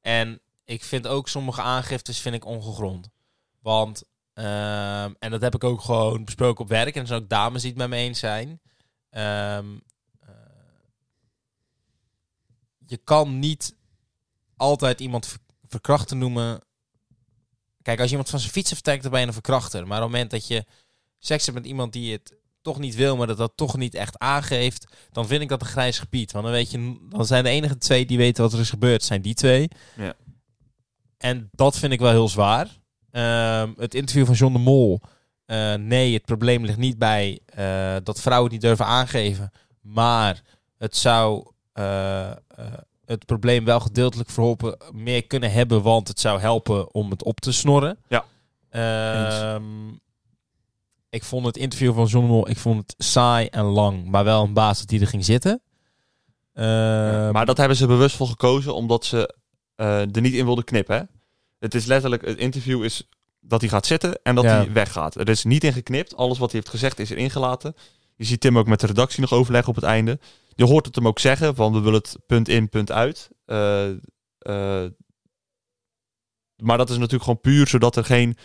En 0.01 0.41
ik 0.65 0.85
vind 0.85 1.07
ook 1.07 1.29
sommige 1.29 1.61
aangiftes 1.61 2.21
vind 2.21 2.35
ik 2.35 2.45
ongegrond. 2.45 3.09
Want, 3.61 4.03
ehm, 4.33 5.13
en 5.19 5.31
dat 5.31 5.41
heb 5.41 5.55
ik 5.55 5.65
ook 5.65 5.81
gewoon 5.81 6.25
besproken 6.25 6.65
op 6.65 6.69
werk. 6.71 6.95
En 6.95 7.01
er 7.01 7.07
zijn 7.07 7.23
ook 7.23 7.29
dames 7.29 7.61
die 7.63 7.71
het 7.71 7.79
met 7.79 7.89
me 7.89 7.97
eens 7.97 8.19
zijn. 8.19 8.61
Ehm, 9.11 9.67
eh, 10.21 10.29
je 12.87 12.97
kan 12.97 13.39
niet 13.39 13.76
altijd 14.57 15.01
iemand 15.01 15.27
ver- 15.27 15.39
verkrachten 15.69 16.19
noemen. 16.19 16.61
Kijk, 17.83 17.97
als 17.99 18.07
je 18.07 18.11
iemand 18.13 18.31
van 18.31 18.41
zijn 18.41 18.53
fietsen 18.53 18.75
vertrekt, 18.77 19.03
dan 19.03 19.11
ben 19.11 19.21
je 19.21 19.27
een 19.27 19.33
verkrachter. 19.33 19.87
Maar 19.87 19.97
op 19.97 20.03
het 20.03 20.13
moment 20.13 20.31
dat 20.31 20.47
je 20.47 20.65
seks 21.19 21.45
hebt 21.47 21.59
met 21.59 21.67
iemand 21.67 21.93
die 21.93 22.13
het 22.13 22.35
toch 22.63 22.79
niet 22.79 22.95
wil, 22.95 23.17
maar 23.17 23.27
dat 23.27 23.37
dat 23.37 23.53
toch 23.55 23.77
niet 23.77 23.95
echt 23.95 24.19
aangeeft, 24.19 24.87
dan 25.13 25.27
vind 25.27 25.43
ik 25.43 25.49
dat 25.49 25.61
een 25.61 25.67
grijs 25.67 25.99
gebied. 25.99 26.33
Want 26.33 26.45
dan 26.45 26.55
weet 26.55 26.71
je, 26.71 27.07
dan 27.11 27.27
zijn 27.27 27.45
de 27.45 27.51
enige 27.51 27.79
twee 27.79 28.07
die 28.07 28.17
weten 28.17 28.43
wat 28.43 28.53
er 28.53 28.61
is 28.61 28.71
gebeurd, 28.71 29.03
zijn 29.03 29.23
die 29.23 29.35
twee. 29.35 29.69
Ja. 29.97 30.15
En 31.19 31.49
dat 31.53 31.79
vind 31.79 31.93
ik 31.93 32.01
wel 32.01 32.11
heel 32.11 32.29
zwaar. 32.29 32.79
Ehm, 33.11 33.73
het 33.77 33.95
interview 33.95 34.27
van 34.27 34.35
John 34.35 34.53
de 34.53 34.59
Mol. 34.59 35.01
eh, 35.47 35.75
nee, 35.75 36.15
het 36.15 36.25
probleem 36.25 36.65
ligt 36.65 36.79
niet 36.79 36.99
bij 36.99 37.41
eh, 37.47 37.97
dat 38.03 38.21
vrouwen 38.21 38.45
het 38.45 38.53
niet 38.53 38.69
durven 38.69 38.87
aangeven. 38.87 39.51
Maar 39.81 40.43
het 40.79 40.97
zou 40.97 41.51
eh, 41.73 42.31
het 43.07 43.27
probleem 43.27 43.65
wel 43.65 43.81
gedeeltelijk 43.81 44.31
verholpen 44.31 44.77
meer 44.93 45.27
kunnen 45.27 45.53
hebben, 45.53 45.83
want 45.83 46.09
het 46.09 46.21
zou 46.21 46.41
helpen 46.41 46.95
om 46.95 47.11
het 47.11 47.23
op 47.25 47.41
te 47.41 47.53
snorren. 47.53 47.99
Ja. 48.09 48.25
Ehm, 48.71 49.63
ik 51.11 51.25
vond 51.25 51.47
het 51.47 51.57
interview 51.57 51.95
van 51.95 52.07
John 52.07 52.27
Mol, 52.27 52.49
ik 52.49 52.57
vond 52.57 52.79
het 52.79 53.07
saai 53.07 53.47
en 53.47 53.65
lang, 53.65 54.05
maar 54.05 54.25
wel 54.25 54.43
een 54.45 54.53
baas 54.53 54.79
dat 54.79 54.89
die 54.89 55.01
er 55.01 55.07
ging 55.07 55.25
zitten. 55.25 55.61
Ehm, 56.53 57.33
maar 57.33 57.47
dat 57.47 57.57
hebben 57.57 57.77
ze 57.77 57.87
bewust 57.87 58.17
voor 58.17 58.27
gekozen 58.27 58.75
omdat 58.75 59.05
ze 59.05 59.35
eh, 59.77 60.01
er 60.01 60.21
niet 60.21 60.35
in 60.35 60.45
wilden 60.45 60.65
knippen. 60.65 60.97
Hè? 60.97 61.03
Het 61.59 61.75
is 61.75 61.85
letterlijk, 61.87 62.25
het 62.27 62.39
interview 62.39 62.85
is 62.85 63.09
dat 63.41 63.61
hij 63.61 63.71
gaat 63.71 63.87
zitten 63.87 64.19
en 64.23 64.35
dat 64.35 64.45
Ja. 64.45 64.51
hij 64.57 64.73
weggaat. 64.73 65.15
Er 65.15 65.29
is 65.29 65.45
niet 65.45 65.65
in 65.65 65.73
geknipt. 65.73 66.17
Alles 66.17 66.39
wat 66.39 66.51
hij 66.51 66.61
heeft 66.61 66.73
gezegd 66.73 66.99
is 66.99 67.11
erin 67.11 67.31
gelaten. 67.31 67.75
Je 68.17 68.25
ziet 68.25 68.41
Tim 68.41 68.59
ook 68.59 68.67
met 68.67 68.81
de 68.81 68.87
redactie 68.87 69.21
nog 69.21 69.33
overleggen 69.33 69.69
op 69.69 69.75
het 69.75 69.85
einde. 69.85 70.19
Je 70.59 70.65
hoort 70.65 70.87
het 70.87 70.95
hem 70.95 71.07
ook 71.07 71.19
zeggen, 71.19 71.55
van 71.55 71.73
we 71.73 71.81
willen 71.81 71.99
het 71.99 72.17
punt 72.27 72.49
in, 72.49 72.69
punt 72.69 72.93
uit. 72.93 73.29
Eh, 73.45 73.89
eh, 74.39 74.91
maar 76.57 76.79
dat 76.79 76.89
is 76.91 76.97
natuurlijk 76.97 77.23
gewoon 77.23 77.41
puur 77.41 77.67
zodat 77.67 77.97
er 77.97 78.05
geen... 78.05 78.37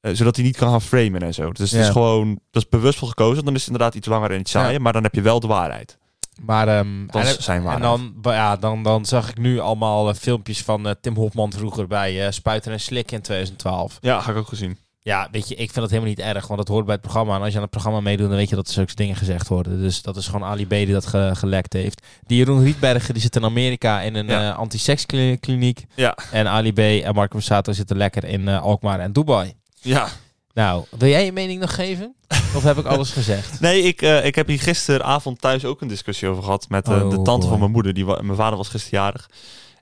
eh, 0.00 0.12
zodat 0.14 0.36
hij 0.36 0.44
niet 0.44 0.56
kan 0.56 0.70
gaan 0.70 0.82
framen 0.82 1.22
en 1.22 1.34
zo. 1.34 1.52
Dus 1.52 1.70
het 1.70 1.80
is 1.80 1.88
gewoon... 1.88 2.40
Dat 2.50 2.62
is 2.62 2.68
bewust 2.68 2.98
voor 2.98 3.08
gekozen. 3.08 3.44
Dan 3.44 3.54
is 3.54 3.60
het 3.60 3.70
inderdaad 3.70 3.94
iets 3.94 4.06
langer 4.08 4.30
en 4.30 4.40
iets 4.40 4.50
saaier. 4.50 4.72
Ja. 4.72 4.78
Maar 4.78 4.92
dan 4.92 5.02
heb 5.02 5.14
je 5.14 5.22
wel 5.22 5.40
de 5.40 5.46
waarheid. 5.46 5.98
Maar 6.40 6.68
ehm, 6.68 7.06
Dat 7.06 7.22
en, 7.22 7.28
is 7.28 7.38
zijn 7.44 7.58
en 7.58 7.64
waarheid. 7.64 7.84
dan, 7.84 8.12
ba- 8.20 8.34
ja, 8.34 8.56
dan, 8.56 8.82
dan 8.82 9.04
zag 9.04 9.28
ik 9.30 9.38
nu 9.38 9.58
allemaal 9.58 10.14
filmpjes 10.14 10.62
van 10.62 10.96
Tim 11.00 11.14
Hofman 11.14 11.52
vroeger 11.52 11.86
bij 11.86 12.32
Spuiten 12.32 12.72
en 12.72 12.80
Slikken 12.80 13.16
in 13.16 13.22
2012. 13.22 13.98
Ja, 14.00 14.20
ga 14.20 14.30
ik 14.30 14.36
ook 14.36 14.48
gezien. 14.48 14.78
Ja, 15.08 15.28
weet 15.30 15.48
je, 15.48 15.54
ik 15.54 15.58
vind 15.70 15.74
dat 15.74 15.90
helemaal 15.90 16.08
niet 16.08 16.18
erg, 16.20 16.46
want 16.46 16.58
dat 16.58 16.68
hoort 16.68 16.84
bij 16.84 16.94
het 16.94 17.02
programma. 17.02 17.34
En 17.34 17.40
als 17.40 17.48
je 17.50 17.56
aan 17.56 17.62
het 17.62 17.70
programma 17.70 18.00
meedoet, 18.00 18.28
dan 18.28 18.36
weet 18.36 18.48
je 18.48 18.54
dat 18.56 18.66
er 18.66 18.72
zulke 18.72 18.94
dingen 18.94 19.16
gezegd 19.16 19.48
worden. 19.48 19.80
Dus 19.80 20.02
dat 20.02 20.16
is 20.16 20.26
gewoon 20.26 20.48
Ali 20.48 20.66
B 20.66 20.70
die 20.70 20.92
dat 20.92 21.06
ge- 21.06 21.30
gelekt 21.34 21.72
heeft. 21.72 22.02
Die 22.26 22.38
Jeroen 22.38 22.62
Rietbergen, 22.62 23.14
die 23.14 23.22
zit 23.22 23.36
in 23.36 23.44
Amerika 23.44 24.00
in 24.00 24.14
een 24.14 24.26
Ja. 24.26 24.50
eh 24.50 24.58
anti-sekskliniek. 24.58 25.84
Ja. 25.94 26.16
En 26.32 26.48
Ali 26.48 26.72
B 26.72 26.78
en 26.78 27.14
Marco 27.14 27.32
Borsato 27.32 27.72
zitten 27.72 27.96
lekker 27.96 28.24
in 28.24 28.48
eh, 28.48 28.62
Alkmaar 28.62 29.00
en 29.00 29.12
Dubai. 29.12 29.52
Ja. 29.80 30.08
Nou, 30.54 30.84
wil 30.98 31.08
jij 31.08 31.24
je 31.24 31.32
mening 31.32 31.60
nog 31.60 31.74
geven? 31.74 32.14
Of 32.54 32.62
heb 32.62 32.76
ik 32.78 32.84
alles 32.86 33.10
gezegd? 33.10 33.60
Nee, 33.60 33.82
ik, 33.82 34.02
eh, 34.02 34.24
ik 34.24 34.34
heb 34.34 34.46
hier 34.46 34.60
gisteravond 34.60 35.40
thuis 35.40 35.64
ook 35.64 35.80
een 35.80 35.88
discussie 35.88 36.28
over 36.28 36.42
gehad 36.42 36.68
met 36.68 36.88
eh, 36.88 36.92
Oh, 37.04 37.10
de 37.10 37.22
tante 37.22 37.38
boy. 37.40 37.48
van 37.48 37.58
mijn 37.58 37.70
moeder. 37.70 37.94
Die 37.94 38.04
mijn 38.04 38.34
vader 38.34 38.56
was 38.56 38.68
gisteren 38.68 38.98
jarig. 39.00 39.28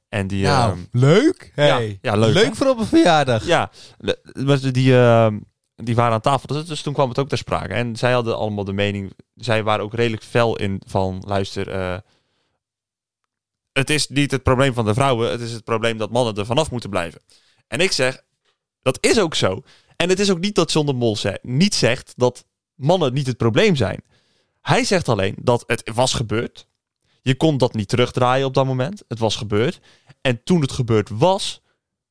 En 0.09 0.27
die... 0.27 0.45
nou, 0.45 0.73
ehm, 0.73 0.81
leuk. 0.90 1.53
Hey. 1.55 1.99
ja, 2.03 2.16
leuk. 2.16 2.45
hè? 2.45 2.55
voor 2.55 2.69
op 2.69 2.79
een 2.79 2.87
verjaardag. 2.87 3.47
Ja, 3.47 3.71
die, 4.73 4.97
ehm, 4.97 5.38
die 5.75 5.95
waren 5.95 6.12
aan 6.12 6.21
tafel. 6.21 6.47
Dus, 6.49 6.66
dus 6.66 6.83
toen 6.83 6.92
kwam 6.92 7.09
het 7.09 7.19
ook 7.19 7.29
ter 7.29 7.38
sprake. 7.38 7.75
En 7.75 7.97
zij 7.97 8.12
hadden 8.12 8.37
allemaal 8.37 8.64
de 8.64 8.73
mening... 8.73 9.12
Zij 9.35 9.62
waren 9.62 9.85
ook 9.85 9.95
redelijk 9.95 10.23
fel 10.23 10.57
in 10.57 10.83
van... 10.87 11.23
Luister, 11.27 11.69
eh, 11.71 11.99
het 13.73 13.90
is 13.90 14.09
niet 14.09 14.31
het 14.31 14.42
probleem 14.42 14.75
van 14.75 14.85
de 14.85 14.95
vrouwen. 14.95 15.31
Het 15.31 15.40
is 15.40 15.53
het 15.53 15.64
probleem 15.64 15.99
dat 15.99 16.11
mannen 16.11 16.35
er 16.35 16.47
vanaf 16.47 16.71
moeten 16.71 16.90
blijven. 16.90 17.21
En 17.69 17.81
ik 17.81 17.92
zeg, 17.92 18.23
dat 18.83 18.99
is 19.01 19.19
ook 19.19 19.35
zo. 19.35 19.62
En 19.97 20.09
het 20.09 20.21
is 20.21 20.31
ook 20.31 20.40
niet 20.40 20.55
dat 20.55 20.73
John 20.73 20.87
de 20.87 20.92
Mol 20.92 21.16
ze- 21.16 21.38
niet 21.42 21.75
zegt 21.75 22.12
dat 22.16 22.45
mannen 22.75 23.12
niet 23.12 23.27
het 23.27 23.37
probleem 23.37 23.77
zijn. 23.77 24.05
Hij 24.61 24.85
zegt 24.85 25.09
alleen 25.09 25.37
dat 25.40 25.64
het 25.66 25.90
was 25.95 26.12
gebeurd. 26.14 26.66
Je 27.27 27.35
kon 27.37 27.59
dat 27.59 27.75
niet 27.75 27.89
terugdraaien 27.89 28.47
op 28.47 28.55
dat 28.55 28.67
moment. 28.67 29.03
Het 29.09 29.19
was 29.19 29.37
gebeurd. 29.37 29.81
En 30.21 30.43
toen 30.45 30.61
het 30.61 30.73
gebeurd 30.73 31.09
was, 31.12 31.61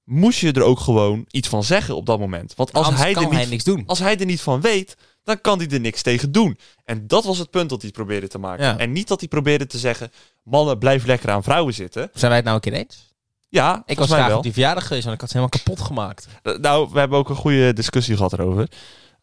moest 0.04 0.40
je 0.40 0.52
er 0.52 0.62
ook 0.64 0.80
gewoon 0.80 1.26
iets 1.32 1.48
van 1.48 1.64
zeggen 1.64 1.96
op 1.96 2.06
dat 2.06 2.20
moment. 2.20 2.56
Want 2.56 2.74
als 2.74 2.86
Anders 2.86 3.04
hij, 3.04 3.14
kan 3.14 3.24
er 3.24 3.30
niet, 3.30 3.38
hij 3.40 3.48
niks 3.50 3.64
doen. 3.64 3.84
als 3.86 4.00
hij 4.00 4.18
er 4.20 4.26
niet 4.26 4.42
van 4.42 4.62
weet, 4.62 4.98
dan 5.24 5.42
kan 5.42 5.58
hij 5.58 5.68
er 5.70 5.80
niks 5.80 6.02
tegen 6.02 6.32
doen. 6.32 6.58
En 6.84 7.08
dat 7.08 7.24
was 7.26 7.38
het 7.38 7.50
punt 7.50 7.70
dat 7.70 7.82
hij 7.82 7.92
probeerde 7.92 8.28
te 8.28 8.38
maken. 8.38 8.66
Ja. 8.66 8.78
En 8.78 8.92
niet 8.92 9.08
dat 9.08 9.20
hij 9.20 9.28
probeerde 9.30 9.68
te 9.68 9.78
zeggen, 9.78 10.12
mannen 10.44 10.78
blijf 10.78 11.06
lekker 11.06 11.30
aan 11.30 11.44
vrouwen 11.44 11.74
zitten. 11.74 12.10
Zijn 12.14 12.28
wij 12.28 12.36
het 12.36 12.44
nou 12.44 12.56
een 12.56 12.62
keer 12.62 12.74
eens? 12.74 13.14
Ja, 13.50 13.84
Ik 13.86 13.98
was 13.98 14.08
graag 14.12 14.28
wel. 14.28 14.38
op 14.38 14.44
die 14.44 14.52
verjaardag 14.54 14.88
geweest, 14.88 15.04
want 15.04 15.16
ik 15.16 15.22
had 15.22 15.32
ze 15.32 15.38
helemaal 15.38 15.60
kapot 15.64 15.82
gemaakt. 15.86 16.28
Eh, 16.42 16.58
Nou, 16.58 16.90
we 16.92 17.00
hebben 17.00 17.18
ook 17.18 17.30
een 17.30 17.36
goede 17.36 17.74
discussie 17.74 18.16
gehad 18.16 18.34
erover. 18.34 18.72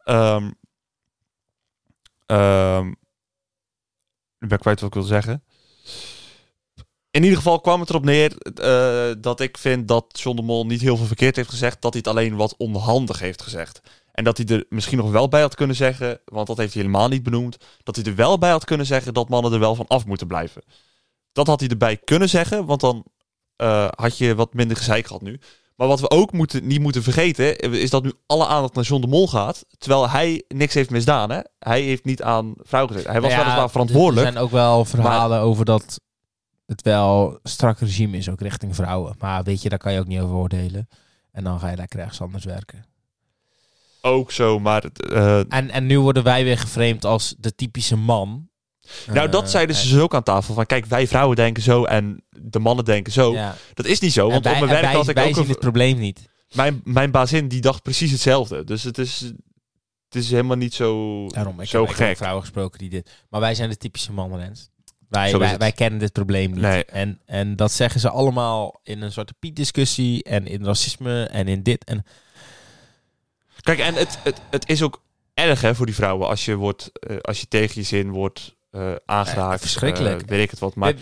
Ehm 0.05 0.51
ehm, 2.27 2.89
ik 4.39 4.49
ben 4.49 4.59
kwijt 4.59 4.81
wat 4.81 4.89
ik 4.89 4.95
wil 4.95 5.03
zeggen. 5.03 5.45
In 7.13 7.23
ieder 7.23 7.37
geval 7.37 7.61
kwam 7.61 7.81
het 7.81 7.89
erop 7.89 8.05
neer 8.05 8.37
eh, 8.39 9.15
dat 9.19 9.41
ik 9.41 9.59
vind 9.59 9.89
dat 9.89 10.05
John 10.13 10.37
de 10.37 10.43
Mol 10.43 10.67
niet 10.67 10.81
heel 10.81 10.97
veel 10.97 11.07
verkeerd 11.07 11.37
heeft 11.37 11.49
gezegd. 11.49 11.83
Dat 11.83 11.93
hij 11.93 12.03
het 12.05 12.15
alleen 12.15 12.37
wat 12.37 12.55
onhandig 12.57 13.19
heeft 13.19 13.43
gezegd. 13.43 13.81
En 14.13 14.25
dat 14.25 14.37
hij 14.37 14.47
er 14.47 14.65
misschien 14.69 14.99
nog 14.99 15.11
wel 15.11 15.29
bij 15.29 15.41
had 15.41 15.55
kunnen 15.55 15.77
zeggen, 15.77 16.21
want 16.25 16.47
dat 16.47 16.57
heeft 16.57 16.75
hij 16.75 16.83
helemaal 16.83 17.09
niet 17.09 17.23
benoemd. 17.23 17.57
Dat 17.83 17.97
hij 17.97 18.05
er 18.05 18.15
wel 18.15 18.39
bij 18.39 18.51
had 18.51 18.65
kunnen 18.65 18.87
zeggen 18.87 19.15
dat 19.15 19.29
mannen 19.29 19.53
er 19.53 19.59
wel 19.59 19.75
van 19.75 19.87
af 19.87 20.07
moeten 20.07 20.27
blijven. 20.27 20.63
Dat 21.33 21.47
had 21.47 21.61
hij 21.61 21.69
erbij 21.69 21.97
kunnen 21.97 22.29
zeggen, 22.29 22.67
want 22.67 22.81
dan 22.81 23.05
eh, 23.57 23.89
had 23.91 24.19
je 24.19 24.35
wat 24.35 24.55
minder 24.55 24.77
gezeik 24.77 25.07
gehad 25.07 25.23
nu. 25.23 25.41
Maar 25.77 25.89
wat 25.89 26.01
we 26.01 26.11
ook 26.11 26.33
moeten, 26.33 26.67
niet 26.67 26.81
moeten 26.81 27.03
vergeten, 27.03 27.59
is 27.59 27.91
dat 27.91 28.03
nu 28.03 28.13
alle 28.27 28.47
aandacht 28.47 28.75
naar 28.75 28.85
John 28.85 29.01
de 29.01 29.07
Mol 29.07 29.29
gaat. 29.29 29.65
Terwijl 29.79 30.09
hij 30.09 30.45
niks 30.49 30.75
heeft 30.75 30.91
misdaan. 30.91 31.31
Hè? 31.31 31.41
Hij 31.59 31.83
heeft 31.83 32.05
niet 32.05 32.23
aan 32.23 32.55
vrouw 32.57 32.87
gezeten. 32.87 33.11
Hij 33.11 33.21
was 33.21 33.31
Nou 33.31 33.41
ja, 33.41 33.47
weliswaar 33.47 33.71
verantwoordelijk. 33.71 34.27
Er 34.27 34.33
zijn 34.33 34.45
ook 34.45 34.51
wel 34.51 34.85
verhalen 34.85 35.41
over 35.41 35.65
dat 35.65 36.01
het 36.73 36.83
wel 36.83 37.39
strak 37.43 37.79
regime 37.79 38.17
is, 38.17 38.29
ook 38.29 38.41
richting 38.41 38.75
vrouwen. 38.75 39.15
Maar 39.19 39.43
weet 39.45 39.63
je, 39.63 39.69
daar 39.69 39.79
kan 39.79 39.93
je 39.93 39.99
ook 40.01 40.07
niet 40.07 40.21
over 40.21 40.35
oordelen. 40.37 40.89
En 41.33 41.45
dan 41.45 41.61
ga 41.61 41.71
je 41.71 41.77
lekker 41.77 41.99
ergens 42.01 42.21
anders 42.21 42.45
werken. 42.45 42.85
Ook 44.01 44.31
zo, 44.33 44.59
maar... 44.61 44.83
het, 44.83 45.07
eh, 45.11 45.39
En, 45.39 45.71
en 45.71 45.87
nu 45.87 46.01
worden 46.01 46.23
wij 46.23 46.45
weer 46.45 46.59
geframed 46.59 47.05
als 47.05 47.35
de 47.39 47.55
typische 47.55 47.97
man. 47.97 48.49
nou, 49.07 49.29
dat 49.29 49.43
Eh, 49.43 49.49
zeiden 49.49 49.77
ze 49.77 49.89
dus 49.89 49.99
ook 49.99 50.15
aan 50.15 50.23
tafel. 50.23 50.55
Van 50.55 50.67
kijk, 50.67 50.87
wij 50.87 51.07
vrouwen 51.07 51.37
denken 51.37 51.63
zo 51.63 51.85
en 51.85 52.25
de 52.31 52.59
mannen 52.59 52.85
denken 52.85 53.13
zo. 53.13 53.33
ja. 53.33 53.55
Dat 53.75 53.87
is 53.87 54.01
niet 54.01 54.13
zo, 54.13 54.31
want 54.31 54.45
wij, 54.45 54.53
op 54.53 54.59
mijn 54.61 54.71
werk 54.81 54.95
had 54.95 55.09
ik 55.09 55.15
wij 55.15 55.27
ook... 55.29 55.35
zien 55.35 55.43
een- 55.45 55.51
het 55.51 55.59
probleem 55.59 55.99
niet. 55.99 56.29
mijn, 56.53 56.81
mijn 56.85 57.11
bazin, 57.11 57.49
die 57.49 57.61
dacht 57.61 57.83
precies 57.83 58.11
hetzelfde. 58.11 58.65
Dus 58.65 58.83
het 58.83 58.99
is, 58.99 59.21
het 60.05 60.15
is 60.23 60.31
helemaal 60.31 60.57
niet 60.57 60.75
zo, 60.75 61.27
Daarom, 61.29 61.61
ik 61.61 61.69
zo 61.69 61.81
heb, 61.81 61.91
ik 61.91 61.97
heb 61.97 62.07
gek. 62.09 62.17
vrouwen 62.17 62.43
gesproken 62.43 62.79
die 62.79 62.91
dit... 62.91 63.11
Maar 63.29 63.41
wij 63.41 63.55
zijn 63.55 63.69
de 63.71 63.77
typische 63.77 64.13
mannen, 64.13 64.39
Rens. 64.39 64.69
Wij, 65.13 65.59
wij, 65.59 65.73
kennen 65.73 65.99
dit 65.99 66.13
probleem 66.13 66.51
niet. 66.51 66.61
Nee. 66.61 66.85
En, 66.85 67.21
en 67.27 67.57
dat 67.57 67.73
zeggen 67.73 68.01
ze 68.01 68.11
allemaal 68.11 68.81
in 68.83 69.03
een 69.03 69.13
soort 69.13 69.33
Piet-discussie 69.39 70.23
en 70.23 70.47
in 70.47 70.65
racisme 70.65 71.25
en 71.25 71.49
in 71.49 71.63
dit. 71.63 71.85
En 71.85 72.05
Kijk, 73.61 73.79
en 73.79 73.95
het, 73.95 74.19
het, 74.23 74.41
het 74.51 74.69
is 74.69 74.83
ook 74.83 75.03
erg 75.35 75.61
hè, 75.61 75.75
voor 75.75 75.87
die 75.87 75.95
vrouwen 75.95 76.29
als 76.29 76.45
je, 76.45 76.55
wordt, 76.55 76.91
eh, 76.93 77.17
als 77.17 77.41
je 77.41 77.49
tegen 77.49 77.81
je 77.81 77.87
zin 77.87 78.11
wordt 78.11 78.57
eh, 78.71 78.95
aangeraakt. 79.07 79.55
Eh, 79.55 79.61
verschrikkelijk. 79.61 80.29
weet 80.29 80.43
ik 80.43 80.51
het 80.51 80.59
wat. 80.59 80.75
Maar 80.75 80.95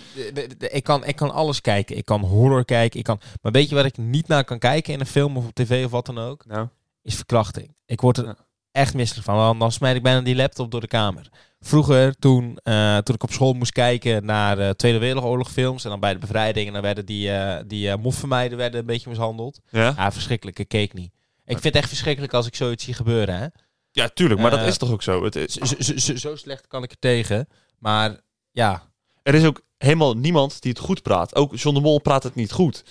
ik, 0.59 0.85
kan, 0.85 1.05
ik 1.05 1.17
kan 1.17 1.31
alles 1.31 1.61
kijken. 1.61 1.97
Ik 1.97 2.05
kan 2.05 2.21
horror 2.21 2.65
kijken. 2.65 2.99
Ik 2.99 3.05
kan, 3.05 3.21
maar 3.43 3.53
weet 3.53 3.69
je 3.69 3.75
waar 3.75 3.85
ik 3.85 3.97
niet 3.97 4.29
naar 4.29 4.45
kan 4.45 4.59
kijken 4.59 4.93
in 4.93 5.01
een 5.01 5.07
film 5.07 5.37
of 5.37 5.47
op 5.47 5.55
tv 5.55 5.85
of 5.85 5.91
wat 5.91 6.07
dan 6.07 6.19
ook? 6.19 6.47
nou, 6.47 6.69
Is 7.03 7.15
verkrachting. 7.15 7.75
Ik 7.87 8.01
word 8.01 8.17
er 8.17 8.25
Ja. 8.25 8.37
Echt 8.73 8.95
misselijk 8.95 9.27
van. 9.27 9.37
Want 9.37 9.61
dan 9.61 9.73
smijt 9.73 9.97
ik 9.97 10.03
bijna 10.03 10.21
die 10.21 10.37
laptop 10.37 10.71
door 10.71 10.81
de 10.81 10.87
kamer. 10.87 11.29
Vroeger, 11.61 12.15
toen, 12.19 12.59
eh, 12.63 12.99
toen 12.99 13.15
ik 13.15 13.23
op 13.23 13.33
school 13.33 13.53
moest 13.53 13.73
kijken 13.73 14.25
naar 14.25 14.59
eh, 14.59 14.71
Tweede 14.71 14.99
Wereldoorlog 14.99 15.51
films. 15.53 15.85
En 15.85 15.91
dan 15.91 16.01
bij 16.01 16.13
de 16.13 16.19
bevrijding. 16.19 16.67
En 16.67 16.73
dan 16.73 16.83
werden 16.83 17.07
die, 17.07 17.31
eh 17.33 17.63
die 17.67 17.97
moffenmeiden 17.97 18.59
werden 18.59 18.81
een 18.81 18.87
beetje 18.87 19.09
mishandeld. 19.09 19.61
ja? 19.71 19.93
Ja, 19.97 20.13
verschrikkelijk. 20.13 20.59
Ik 20.59 20.69
keek 20.69 20.93
niet. 20.93 21.13
Ik 21.45 21.53
vind 21.59 21.65
het 21.65 21.75
echt 21.75 21.89
verschrikkelijk 21.89 22.33
als 22.35 22.47
ik 22.47 22.55
zoiets 22.55 22.85
zie 22.85 22.95
gebeuren. 22.95 23.37
Hè? 23.39 23.47
ja, 23.93 24.09
tuurlijk. 24.09 24.41
Maar 24.41 24.51
dat 24.51 24.67
is 24.67 24.79
toch 24.79 24.91
ook 24.91 25.03
zo. 25.03 25.25
Het, 25.25 25.37
is- 25.37 25.53
Zo, 25.55 25.65
zo, 25.79 25.97
zo- 25.97 26.17
zo 26.17 26.37
slecht 26.37 26.67
kan 26.67 26.83
ik 26.83 26.91
er 26.91 26.99
tegen. 26.99 27.49
Maar 27.79 28.21
ja, 28.51 28.83
er 29.23 29.35
is 29.35 29.45
ook 29.45 29.63
helemaal 29.79 30.15
niemand 30.17 30.63
die 30.63 30.71
het 30.73 30.81
goed 30.81 31.03
praat. 31.03 31.35
Ook 31.35 31.57
John 31.57 31.75
de 31.77 31.83
Mol 31.83 31.99
praat 32.01 32.23
het 32.23 32.35
niet 32.35 32.53
goed. 32.53 32.85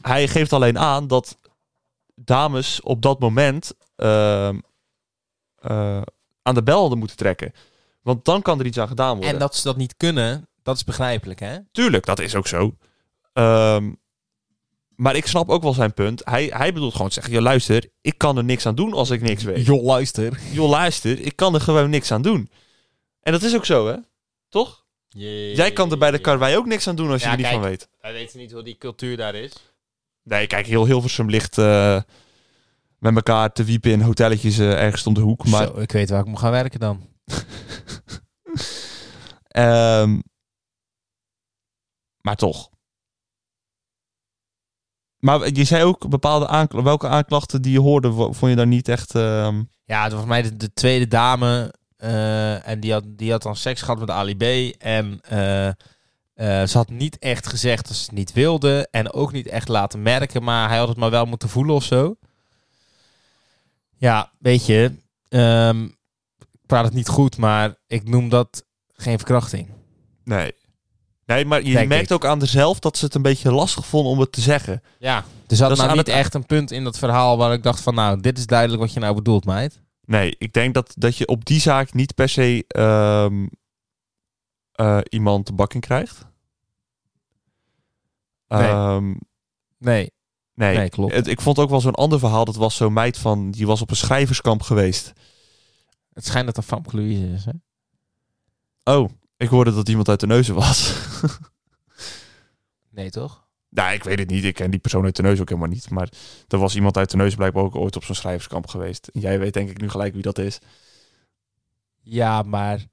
Hij 0.00 0.28
geeft 0.28 0.52
alleen 0.52 0.78
aan 0.78 1.06
dat 1.06 1.38
dames 2.14 2.80
op 2.80 3.02
dat 3.02 3.18
moment 3.20 3.72
eh, 5.62 6.02
aan 6.42 6.54
de 6.54 6.62
bel 6.62 6.80
hadden 6.80 6.98
moeten 6.98 7.16
trekken. 7.16 7.52
Want 8.02 8.24
dan 8.24 8.42
kan 8.42 8.60
er 8.60 8.66
iets 8.66 8.78
aan 8.78 8.88
gedaan 8.88 9.12
worden. 9.14 9.32
En 9.32 9.38
dat 9.38 9.56
ze 9.56 9.62
dat 9.62 9.76
niet 9.76 9.96
kunnen, 9.96 10.48
dat 10.62 10.76
is 10.76 10.84
begrijpelijk, 10.84 11.40
hè? 11.40 11.58
Tuurlijk, 11.72 12.06
dat 12.06 12.18
is 12.18 12.34
ook 12.34 12.46
zo. 12.46 12.76
Ehm, 13.32 13.92
maar 14.96 15.16
ik 15.16 15.26
snap 15.26 15.48
ook 15.48 15.62
wel 15.62 15.72
zijn 15.72 15.94
punt. 15.94 16.24
Hij, 16.24 16.44
hij 16.44 16.72
bedoelt 16.72 16.92
gewoon 16.92 17.08
te 17.08 17.14
zeggen, 17.14 17.32
joh, 17.32 17.42
luister, 17.42 17.88
ik 18.00 18.18
kan 18.18 18.36
er 18.36 18.44
niks 18.44 18.66
aan 18.66 18.74
doen 18.74 18.92
als 18.92 19.10
ik 19.10 19.20
niks 19.20 19.42
weet. 19.42 19.66
Joh, 19.66 19.82
luister. 19.84 20.40
Joh, 20.52 20.70
luister, 20.70 21.20
ik 21.20 21.36
kan 21.36 21.54
er 21.54 21.60
gewoon 21.60 21.90
niks 21.90 22.12
aan 22.12 22.22
doen. 22.22 22.50
En 23.20 23.32
dat 23.32 23.42
is 23.42 23.54
ook 23.54 23.64
zo, 23.64 23.86
hè? 23.86 23.96
Toch? 24.48 24.84
Jij 25.08 25.72
kan 25.72 25.90
er 25.90 25.98
bij 25.98 26.10
de 26.10 26.18
karwei 26.18 26.56
ook 26.56 26.66
niks 26.66 26.88
aan 26.88 26.96
doen 26.96 27.10
als 27.10 27.22
je 27.22 27.28
er 27.28 27.36
niet 27.36 27.46
kijk. 27.46 27.60
van 27.60 27.68
weet. 27.68 27.88
Wij 28.00 28.12
weten 28.12 28.38
niet 28.38 28.52
hoe 28.52 28.62
die 28.62 28.78
cultuur 28.78 29.16
daar 29.16 29.34
is. 29.34 29.52
Nee, 30.22 30.46
kijk, 30.46 30.66
heel 30.66 30.86
Hilversum 30.86 31.30
ligt 31.30 31.58
eh, 31.58 32.00
met 33.02 33.14
elkaar 33.16 33.52
te 33.52 33.64
wiepen 33.64 33.90
in 33.90 34.00
hotelletjes 34.00 34.58
eh, 34.58 34.82
ergens 34.82 35.06
om 35.06 35.14
de 35.14 35.20
hoek. 35.20 35.46
Maar 35.46 35.66
Zo, 35.66 35.78
ik 35.78 35.92
weet 35.92 36.10
waar 36.10 36.20
ik 36.20 36.26
moet 36.26 36.38
gaan 36.38 36.50
werken 36.50 36.80
dan. 36.80 37.08
Ehm, 39.48 40.18
maar 42.20 42.36
toch. 42.36 42.70
Maar 45.18 45.52
je 45.52 45.64
zei 45.64 45.84
ook 45.84 46.08
bepaalde 46.08 46.46
aanklachten. 46.46 46.84
Welke 46.84 47.08
aanklachten 47.08 47.62
die 47.62 47.72
je 47.72 47.80
hoorde, 47.80 48.12
vond 48.12 48.40
je 48.40 48.54
daar 48.56 48.66
niet 48.66 48.88
echt. 48.88 49.14
ehm, 49.14 49.62
Ja, 49.84 50.02
het 50.04 50.12
was 50.12 50.24
mij 50.24 50.42
de, 50.42 50.56
de 50.56 50.72
tweede 50.72 51.08
dame. 51.08 51.74
eh, 51.96 52.68
en 52.68 52.80
die 52.80 52.92
had, 52.92 53.04
die 53.06 53.30
had 53.30 53.42
dan 53.42 53.56
seks 53.56 53.80
gehad 53.82 53.98
met 53.98 54.10
Ali 54.10 54.36
B. 54.36 54.74
En 54.82 55.20
eh, 55.20 55.70
ze 56.66 56.70
had 56.78 56.90
niet 56.90 57.18
echt 57.18 57.46
gezegd 57.46 57.88
dat 57.88 57.96
ze 57.96 58.02
het 58.04 58.12
niet 58.12 58.32
wilde. 58.32 58.88
En 58.90 59.12
ook 59.12 59.32
niet 59.32 59.46
echt 59.46 59.68
laten 59.68 60.02
merken. 60.02 60.42
Maar 60.42 60.68
hij 60.68 60.78
had 60.78 60.88
het 60.88 60.96
maar 60.96 61.10
wel 61.10 61.24
moeten 61.24 61.48
voelen 61.48 61.74
of 61.74 61.84
zo. 61.84 62.16
Ja, 64.02 64.30
weet 64.38 64.66
je. 64.66 64.92
ehm, 65.28 65.84
ik 66.38 66.66
praat 66.66 66.84
het 66.84 66.94
niet 66.94 67.08
goed, 67.08 67.36
maar 67.36 67.74
ik 67.86 68.08
noem 68.08 68.28
dat 68.28 68.64
geen 68.92 69.16
verkrachting. 69.16 69.68
nee. 70.24 70.52
Nee, 71.26 71.44
maar 71.44 71.62
je 71.62 71.72
Denk 71.72 71.88
merkt 71.88 72.10
ik. 72.10 72.16
ook 72.16 72.24
aan 72.24 72.40
zichzelf 72.40 72.78
dat 72.78 72.96
ze 72.96 73.04
het 73.04 73.14
een 73.14 73.22
beetje 73.22 73.52
lastig 73.52 73.86
vonden 73.86 74.12
om 74.12 74.18
het 74.20 74.32
te 74.32 74.40
zeggen. 74.40 74.82
Ja, 74.98 75.24
er 75.46 75.56
zat 75.56 75.68
Dat 75.68 75.78
nou 75.78 75.88
niet 75.90 75.98
het- 75.98 76.08
echt 76.08 76.34
een 76.34 76.46
punt 76.46 76.70
in 76.70 76.84
dat 76.84 76.98
verhaal 76.98 77.36
waar 77.36 77.52
ik 77.52 77.62
dacht 77.62 77.80
van... 77.80 77.94
Nou, 77.94 78.20
dit 78.20 78.38
is 78.38 78.46
duidelijk 78.46 78.80
wat 78.82 78.92
je 78.92 79.00
nou 79.00 79.14
bedoelt, 79.14 79.44
meid. 79.44 79.80
Nee, 80.04 80.34
ik 80.38 80.52
denk 80.52 80.74
dat, 80.74 80.92
dat 80.96 81.16
je 81.16 81.26
op 81.26 81.44
die 81.44 81.60
zaak 81.60 81.92
niet 81.92 82.14
per 82.14 82.28
se 82.28 82.64
ehm, 82.68 83.46
eh, 84.72 84.98
iemand 85.08 85.46
de 85.46 85.52
bak 85.52 85.74
in 85.74 85.80
krijgt. 85.80 86.26
Nee. 88.48 88.68
Ehm, 88.68 89.14
Nee, 89.78 90.12
nee. 90.66 90.76
nee, 90.76 90.88
klopt. 90.88 91.12
Het- 91.14 91.26
ik 91.26 91.40
vond 91.40 91.58
ook 91.58 91.70
wel 91.70 91.80
zo'n 91.80 91.94
ander 91.94 92.18
verhaal. 92.18 92.44
Dat 92.44 92.56
was 92.56 92.76
zo'n 92.76 92.92
meid 92.92 93.18
van, 93.18 93.50
die 93.50 93.66
was 93.66 93.80
op 93.82 93.90
een 93.90 93.96
schrijverskamp 93.96 94.62
geweest. 94.62 95.12
Het 96.12 96.26
schijnt 96.26 96.46
dat 96.46 96.56
er 96.56 96.62
Famke 96.62 96.96
Louise 96.96 97.26
is, 97.32 97.44
hè? 97.44 97.52
Oh, 98.94 99.10
ik 99.36 99.48
hoorde 99.48 99.74
dat 99.74 99.88
iemand 99.88 100.08
uit 100.08 100.20
de 100.20 100.26
neuzen 100.26 100.54
was. 100.54 100.92
Nee, 102.90 103.10
toch? 103.10 103.46
nou, 103.68 103.92
ik 103.94 104.04
weet 104.04 104.18
het 104.18 104.30
niet. 104.30 104.44
Ik 104.44 104.54
ken 104.54 104.70
die 104.70 104.80
persoon 104.80 105.04
uit 105.04 105.16
de 105.16 105.22
neus 105.22 105.40
ook 105.40 105.48
helemaal 105.48 105.68
niet. 105.70 105.90
Maar 105.90 106.08
er 106.48 106.58
was 106.58 106.74
iemand 106.74 106.96
uit 106.96 107.10
de 107.10 107.16
neus 107.16 107.34
blijkbaar 107.34 107.62
ook 107.62 107.74
ooit 107.76 107.96
op 107.96 108.04
zo'n 108.04 108.14
schrijverskamp 108.14 108.66
geweest. 108.66 109.08
Jij 109.12 109.38
weet 109.38 109.54
denk 109.54 109.70
ik 109.70 109.80
nu 109.80 109.88
gelijk 109.88 110.12
wie 110.14 110.22
dat 110.22 110.38
is. 110.38 110.58
Ja, 112.02 112.42
maar... 112.42 112.86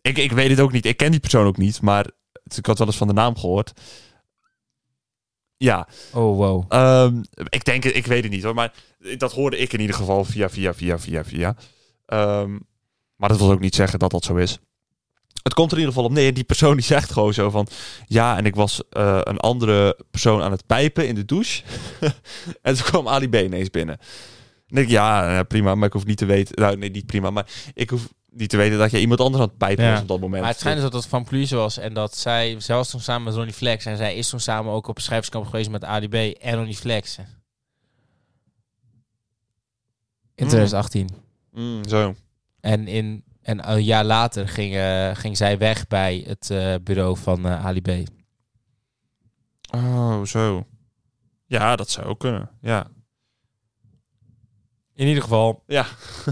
Ik, 0.00 0.18
ik 0.18 0.32
weet 0.32 0.50
het 0.50 0.60
ook 0.60 0.72
niet. 0.72 0.84
Ik 0.86 0.96
ken 0.96 1.10
die 1.10 1.20
persoon 1.20 1.46
ook 1.46 1.56
niet. 1.56 1.80
Maar 1.82 2.10
ik 2.56 2.66
had 2.66 2.78
wel 2.78 2.86
eens 2.86 2.96
van 2.96 3.06
de 3.06 3.12
naam 3.12 3.36
gehoord. 3.36 3.72
Ja, 5.58 5.88
Oh, 6.12 6.36
wow. 6.36 6.64
Ehm, 6.68 7.22
ik 7.48 7.64
denk, 7.64 7.84
ik 7.84 8.06
weet 8.06 8.22
het 8.22 8.32
niet 8.32 8.42
hoor, 8.42 8.54
maar 8.54 8.72
dat 9.16 9.32
hoorde 9.32 9.58
ik 9.58 9.72
in 9.72 9.80
ieder 9.80 9.96
geval 9.96 10.24
via, 10.24 10.48
via, 10.50 10.74
via, 10.74 10.98
via, 10.98 11.24
via. 11.24 11.56
Ehm, 12.06 12.58
maar 13.16 13.28
dat 13.28 13.38
wil 13.38 13.50
ook 13.50 13.60
niet 13.60 13.74
zeggen 13.74 13.98
dat 13.98 14.10
dat 14.10 14.24
zo 14.24 14.36
is. 14.36 14.58
Het 15.42 15.54
komt 15.54 15.70
er 15.70 15.78
in 15.78 15.82
ieder 15.82 15.94
geval 15.94 16.10
op 16.10 16.16
neer. 16.16 16.34
Die 16.34 16.44
persoon 16.44 16.76
die 16.76 16.84
zegt 16.84 17.12
gewoon 17.12 17.34
zo 17.34 17.50
van... 17.50 17.66
Ja, 18.06 18.36
en 18.36 18.46
ik 18.46 18.54
was 18.54 18.82
eh, 18.90 19.20
een 19.22 19.38
andere 19.38 19.98
persoon 20.10 20.42
aan 20.42 20.50
het 20.50 20.66
pijpen 20.66 21.08
in 21.08 21.14
de 21.14 21.24
douche. 21.24 21.62
en 22.62 22.74
toen 22.74 22.84
kwam 22.84 23.08
Ali 23.08 23.28
B 23.28 23.34
ineens 23.34 23.70
binnen. 23.70 23.98
En 24.68 24.76
ik, 24.76 24.88
ja, 24.88 25.38
eh, 25.38 25.44
prima, 25.48 25.74
maar 25.74 25.86
ik 25.86 25.92
hoef 25.92 26.04
niet 26.04 26.18
te 26.18 26.26
weten... 26.26 26.60
Nou, 26.60 26.76
nee, 26.76 26.90
niet 26.90 27.06
prima, 27.06 27.30
maar 27.30 27.46
ik 27.74 27.90
hoef 27.90 28.08
niet 28.30 28.50
te 28.50 28.56
weten 28.56 28.78
dat 28.78 28.90
jij 28.90 29.00
iemand 29.00 29.20
anders 29.20 29.42
aan 29.42 29.48
het 29.48 29.58
pijpen 29.58 29.84
Ja. 29.84 29.90
was 29.92 30.00
op 30.00 30.08
dat 30.08 30.20
moment. 30.20 30.40
Maar 30.42 30.50
het 30.50 30.60
schijnt 30.60 30.80
dus 30.80 30.90
dat 30.90 31.00
het 31.00 31.10
Famke 31.10 31.30
Louise 31.32 31.56
was 31.56 31.78
en 31.78 31.94
dat 31.94 32.16
zij... 32.16 32.58
Was 32.66 32.90
toen 32.90 33.00
samen 33.00 33.22
met 33.24 33.34
Ronnie 33.34 33.52
Flex 33.54 33.84
en 33.84 33.96
zij 33.96 34.16
is 34.16 34.28
toen 34.28 34.40
samen 34.40 34.72
ook 34.72 34.86
op 34.86 34.96
een 34.96 35.02
schrijverskamp 35.02 35.44
geweest 35.46 35.70
met 35.70 35.84
ADB 35.84 36.14
en 36.40 36.54
Ronnie 36.54 36.76
Flex. 36.76 37.18
In 37.18 37.24
Mm. 40.44 40.48
2018. 40.48 41.08
Mm, 41.52 41.88
zo. 41.88 42.14
En, 42.60 42.88
in, 42.88 43.24
en 43.42 43.70
een 43.70 43.84
jaar 43.84 44.04
later 44.04 44.48
ging, 44.48 44.74
eh, 44.74 45.10
ging 45.14 45.36
zij 45.36 45.58
weg 45.58 45.86
bij 45.86 46.24
het 46.26 46.50
eh, 46.50 46.74
bureau 46.82 47.16
van 47.16 47.46
eh 47.46 47.64
Ali 47.66 47.80
B. 47.80 47.88
Oh, 49.74 50.24
zo. 50.24 50.66
Ja, 51.46 51.76
dat 51.76 51.90
zou 51.90 52.06
ook 52.06 52.20
kunnen. 52.20 52.50
Ja. 52.60 52.86
In 54.98 55.06
ieder 55.06 55.22
geval, 55.22 55.62
Ja. 55.66 55.86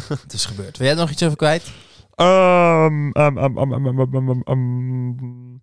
het 0.08 0.32
is 0.32 0.44
gebeurd. 0.44 0.76
Wil 0.76 0.86
jij 0.86 0.96
er 0.96 1.02
nog 1.02 1.10
iets 1.10 1.22
over 1.22 1.36
kwijt? 1.36 1.70
Ehm, 2.14 3.10
ehm, 3.10 3.38
ehm, 3.38 3.58
ehm, 3.58 3.72
ehm, 3.72 3.98
ehm, 3.98 4.14
ehm, 4.14 4.40
ehm. 4.44 5.54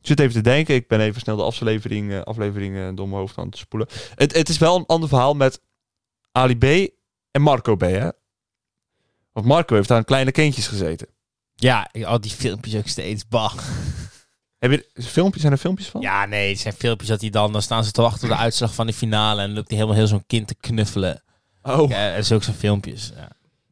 Ik 0.00 0.06
zit 0.06 0.20
even 0.20 0.32
te 0.34 0.40
denken. 0.40 0.74
Ik 0.74 0.88
ben 0.88 1.00
even 1.00 1.20
snel 1.20 1.36
de 1.36 1.42
aflevering, 1.42 2.12
eh, 2.12 2.20
aflevering 2.20 2.76
eh, 2.76 2.88
door 2.94 3.08
mijn 3.08 3.20
hoofd 3.20 3.38
aan 3.38 3.46
het 3.46 3.56
spoelen. 3.56 3.88
Het, 4.14 4.34
het 4.34 4.48
is 4.48 4.58
wel 4.58 4.76
een 4.76 4.86
ander 4.86 5.08
verhaal 5.08 5.34
met 5.34 5.60
Ali 6.32 6.56
B 6.56 6.64
en 7.30 7.42
Marco 7.42 7.76
B. 7.76 7.80
Hè? 7.80 8.08
Want 9.32 9.46
Marco 9.46 9.74
heeft 9.74 9.90
aan 9.90 10.04
kleine 10.04 10.32
kindjes 10.32 10.66
gezeten. 10.68 11.08
Ja, 11.54 11.90
al 12.04 12.20
die 12.20 12.30
filmpjes 12.30 12.76
ook 12.76 12.86
steeds. 12.86 13.28
Bah. 13.28 13.54
Heb 14.58 14.70
je 14.70 14.86
filmpjes? 14.94 15.40
Zijn 15.40 15.52
er 15.52 15.58
filmpjes 15.58 15.88
van? 15.88 16.00
Ja, 16.00 16.26
nee, 16.26 16.50
het 16.50 16.60
zijn 16.60 16.74
filmpjes 16.74 17.08
dat 17.08 17.20
hij 17.20 17.30
dan... 17.30 17.52
Dan 17.52 17.62
staan 17.62 17.84
ze 17.84 17.90
te 17.92 18.02
wachten 18.02 18.22
op 18.30 18.36
de 18.36 18.40
uitslag 18.42 18.74
van 18.74 18.86
de 18.86 18.92
finale... 18.92 19.40
en 19.40 19.46
dan 19.46 19.56
loopt 19.56 19.68
hij 19.68 19.76
helemaal 19.76 19.98
heel 19.98 20.08
zo'n 20.08 20.26
kind 20.26 20.46
te 20.46 20.54
knuffelen. 20.54 21.22
Oh. 21.62 21.88
Ja, 21.90 21.96
er 22.12 22.18
is 22.18 22.32
ook 22.32 22.42
zo'n 22.42 22.54
filmpjes. 22.54 23.12
Ja, 23.16 23.28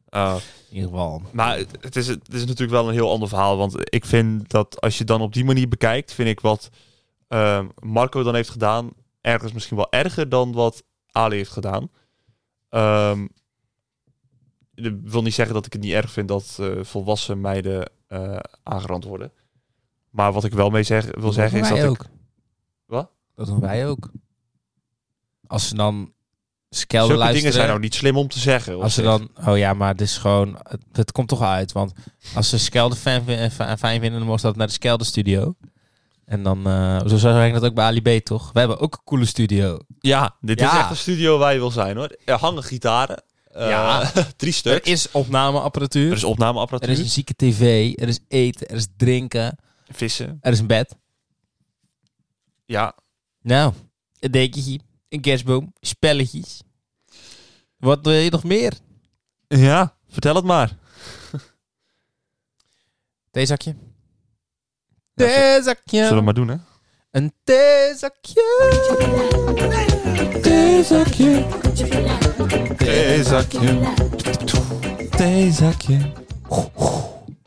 Ah. 0.09 0.35
in 0.69 0.75
ieder 0.75 0.89
geval. 0.89 1.21
Maar 1.31 1.57
het, 1.57 1.95
is, 1.95 2.07
het 2.07 2.33
is 2.33 2.39
natuurlijk 2.41 2.71
wel 2.71 2.87
een 2.87 2.93
heel 2.93 3.11
ander 3.11 3.27
verhaal. 3.27 3.57
Want 3.57 3.93
ik 3.93 4.05
vind 4.05 4.49
dat 4.49 4.81
als 4.81 4.97
je 4.97 5.03
dan 5.03 5.21
op 5.21 5.33
die 5.33 5.45
manier 5.45 5.67
bekijkt, 5.67 6.13
vind 6.13 6.29
ik 6.29 6.39
wat 6.39 6.69
ehm, 7.27 7.67
Marco 7.79 8.23
dan 8.23 8.35
heeft 8.35 8.49
gedaan 8.49 8.89
ergens 9.21 9.51
misschien 9.53 9.77
wel 9.77 9.91
erger 9.91 10.29
dan 10.29 10.51
wat 10.51 10.83
Ali 11.11 11.35
heeft 11.35 11.51
gedaan. 11.51 11.89
Dat 14.75 14.93
wil 15.03 15.21
niet 15.21 15.33
zeggen 15.33 15.55
dat 15.55 15.65
ik 15.65 15.73
het 15.73 15.81
niet 15.81 15.93
erg 15.93 16.11
vind 16.11 16.27
dat 16.27 16.57
eh, 16.59 16.83
volwassen 16.83 17.41
meiden 17.41 17.91
eh, 18.07 18.37
aangerand 18.63 19.03
worden. 19.03 19.31
Maar 20.09 20.31
wat 20.33 20.43
ik 20.43 20.53
wel 20.53 20.69
mee 20.69 20.83
zeg, 20.83 21.05
wil 21.05 21.21
Dat 21.21 21.33
zeggen 21.33 21.59
is 21.59 21.69
dat 21.69 21.77
ik... 21.77 21.85
ook. 21.85 22.05
Wat? 22.85 23.11
Dat 23.35 23.45
doen 23.45 23.59
wij 23.59 23.87
ook. 23.87 24.11
Als 25.47 25.67
ze 25.67 25.75
dan 25.75 26.13
Zulke 26.69 26.95
luisteren... 26.97 27.33
dingen 27.33 27.53
zijn 27.53 27.67
nou 27.67 27.79
niet 27.79 27.95
slim 27.95 28.17
om 28.17 28.27
te 28.27 28.39
zeggen. 28.39 28.81
Als 28.81 28.93
ze 28.93 29.01
dan, 29.01 29.29
oh 29.47 29.57
ja, 29.57 29.73
maar 29.73 29.91
het 29.91 30.01
is 30.01 30.17
gewoon, 30.17 30.59
het, 30.69 30.81
het 30.91 31.11
komt 31.11 31.27
toch 31.27 31.41
uit. 31.41 31.71
Want 31.71 31.93
als 32.35 32.49
ze 32.49 32.59
Skelde 32.59 32.95
fan, 32.95 33.27
eh, 33.27 33.49
fa- 33.49 33.77
fijn 33.77 34.01
vinden, 34.01 34.19
dan 34.19 34.27
moest 34.29 34.41
dat 34.43 34.55
naar 34.55 34.67
de 34.67 34.73
Skelde 34.73 35.03
studio. 35.03 35.55
En 36.25 36.43
dan, 36.43 36.67
eh 36.67 36.99
zo 37.07 37.17
zou 37.17 37.43
ik 37.45 37.53
dat 37.53 37.63
ook 37.65 37.73
bij 37.73 37.85
Ali 37.85 38.01
B, 38.01 38.23
toch? 38.25 38.51
We 38.51 38.59
hebben 38.59 38.79
ook 38.79 38.93
een 38.93 39.03
coole 39.03 39.25
studio. 39.25 39.79
Ja, 39.99 40.35
dit 40.41 40.61
is 40.61 40.67
echt 40.67 40.89
een 40.89 40.95
studio 40.95 41.37
waar 41.37 41.53
je 41.53 41.59
wil 41.59 41.71
zijn 41.71 41.97
hoor. 41.97 42.15
Er 42.25 42.37
hangen 42.37 42.63
gitaren. 42.63 43.23
eh, 43.51 43.69
Ja. 43.69 44.11
drie 44.37 44.51
Er 44.51 44.57
stuks. 44.57 44.89
is 44.89 45.11
opnameapparatuur. 45.11 46.09
Er 46.09 46.15
is 46.15 46.21
Er 46.21 46.27
opnameapparatuur. 46.27 46.89
is 46.93 46.99
een 46.99 47.09
zieke 47.09 47.33
tv. 47.35 47.93
Er 47.95 48.07
is 48.07 48.19
eten. 48.27 48.67
Er 48.67 48.75
is 48.75 48.87
drinken. 48.97 49.57
Vissen. 49.91 50.37
Er 50.41 50.51
is 50.51 50.59
een 50.59 50.67
bed. 50.67 50.95
Ja. 52.65 52.95
Nou, 53.41 53.73
een 54.19 54.31
dekentje. 54.31 54.79
Een 55.09 55.21
kerstboom. 55.21 55.73
Spelletjes. 55.79 56.61
Wat 57.77 57.99
wil 58.01 58.13
je 58.13 58.29
nog 58.29 58.43
meer? 58.43 58.73
Ja, 59.47 59.95
vertel 60.09 60.35
het 60.35 60.45
maar. 60.45 60.77
Theezakje. 63.31 63.75
Ja, 65.13 65.25
Theezakje. 65.25 65.97
Zullen 66.03 66.15
we 66.15 66.21
maar 66.21 66.33
doen 66.33 66.47
hè? 66.47 66.55
Een 67.11 67.33
theezakje. 67.43 68.43
Theezakje. 70.41 71.47
Theezakje. 72.77 73.93
Theezakje. 75.09 76.11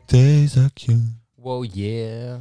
Theezakje. 0.05 0.99
Wow, 1.35 1.65
yeah. 1.73 2.39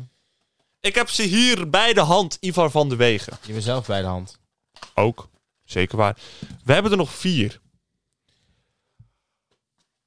Ik 0.81 0.95
heb 0.95 1.09
ze 1.09 1.23
hier 1.23 1.71
bij 1.71 1.93
de 1.93 2.01
hand, 2.01 2.37
Ivar 2.41 2.71
van 2.71 2.89
de 2.89 2.97
Wegen. 2.97 3.39
Je 3.43 3.53
bent 3.53 3.65
zelf 3.65 3.87
bij 3.87 4.01
de 4.01 4.07
hand. 4.07 4.39
Ook. 4.95 5.29
Zeker 5.65 5.97
waar. 5.97 6.17
We 6.65 6.73
hebben 6.73 6.91
er 6.91 6.97
nog 6.97 7.13
vier. 7.15 7.61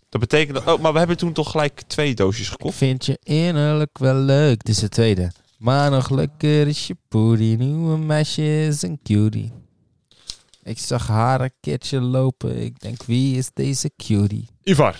Dat 0.09 0.19
betekent... 0.21 0.65
Oh, 0.65 0.79
maar 0.79 0.91
we 0.93 0.97
hebben 0.97 1.17
toen 1.17 1.33
toch 1.33 1.51
gelijk 1.51 1.81
twee 1.87 2.13
doosjes 2.15 2.45
Ik 2.45 2.51
gekocht. 2.51 2.75
vind 2.75 3.05
je 3.05 3.19
innerlijk 3.23 3.97
wel 3.97 4.15
leuk. 4.15 4.63
Dit 4.63 4.75
is 4.75 4.81
de 4.81 4.89
tweede. 4.89 5.31
Maar 5.57 5.91
nog 5.91 6.09
leuker 6.09 6.67
is 6.67 6.87
je 6.87 6.97
poedie. 7.07 7.57
Nieuwe 7.57 7.97
meisje 7.97 8.65
is 8.65 8.81
een 8.81 8.99
cutie. 9.03 9.51
Ik 10.63 10.79
zag 10.79 11.07
haar 11.07 11.41
een 11.41 11.53
keertje 11.59 12.01
lopen. 12.01 12.61
Ik 12.61 12.79
denk, 12.79 13.03
wie 13.03 13.37
is 13.37 13.49
deze 13.53 13.91
cutie? 13.97 14.47
Ivar, 14.63 14.95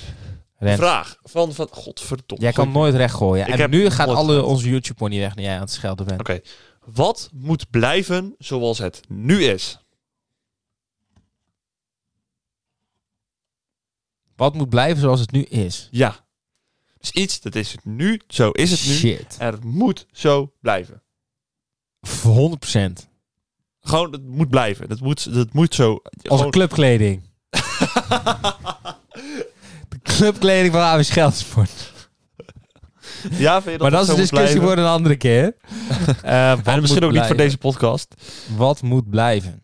Rens, 0.57 0.79
vraag 0.79 1.17
van... 1.23 1.53
van 1.53 1.67
Godverdomme. 1.71 2.43
jij 2.43 2.53
kan 2.53 2.71
nooit 2.71 2.95
recht 2.95 3.15
gooien. 3.15 3.47
Ik 3.47 3.59
en 3.59 3.69
nu 3.69 3.89
gaat 3.89 4.07
nooit 4.07 4.17
alle 4.19 4.43
onze 4.43 4.69
YouTube-money 4.69 5.19
weg 5.19 5.35
nu 5.35 5.43
jij 5.43 5.55
aan 5.55 5.61
het 5.61 5.71
schelden 5.71 6.05
bent. 6.05 6.19
Oké. 6.19 6.39
Wat 6.85 7.29
moet 7.33 7.69
blijven 7.69 8.35
zoals 8.37 8.77
het 8.77 9.01
nu 9.09 9.43
is? 9.43 9.79
Wat 14.35 14.53
moet 14.53 14.69
blijven 14.69 15.01
zoals 15.01 15.19
het 15.19 15.31
nu 15.31 15.41
is? 15.43 15.87
Ja. 15.91 16.25
Dus 16.97 17.11
iets, 17.11 17.41
dat 17.41 17.55
is 17.55 17.71
het 17.71 17.85
nu, 17.85 18.21
zo 18.27 18.49
is 18.49 18.71
het 18.71 18.85
nu. 18.85 18.93
Shit. 18.93 19.35
En 19.39 19.51
het 19.53 19.63
moet 19.63 20.05
zo 20.11 20.53
blijven. 20.61 21.03
Voor 22.01 22.57
100%. 22.67 23.09
Gewoon, 23.81 24.11
het 24.11 24.25
moet 24.25 24.49
blijven. 24.49 24.89
Dat 24.89 24.99
moet, 24.99 25.33
dat 25.33 25.53
moet 25.53 25.75
zo. 25.75 26.01
Gewoon- 26.21 26.51
clubkleding. 26.51 27.23
de 29.89 29.99
clubkleding 30.03 30.73
van 30.73 30.81
AW 30.81 31.03
Scheldsport. 31.03 31.93
Ja, 33.31 33.61
vind 33.61 33.63
je 33.63 33.71
dat 33.71 33.79
Maar 33.79 33.91
dat 33.91 34.01
is 34.01 34.07
een 34.07 34.15
discussie 34.15 34.61
voor 34.61 34.77
een 34.77 34.85
andere 34.85 35.15
keer. 35.15 35.53
Eh, 36.21 36.55
wat 36.55 36.67
En 36.67 36.81
misschien 36.81 37.03
ook 37.03 37.11
niet 37.11 37.25
voor 37.25 37.37
deze 37.37 37.57
podcast. 37.57 38.15
Wat 38.57 38.81
moet 38.81 39.09
blijven? 39.09 39.61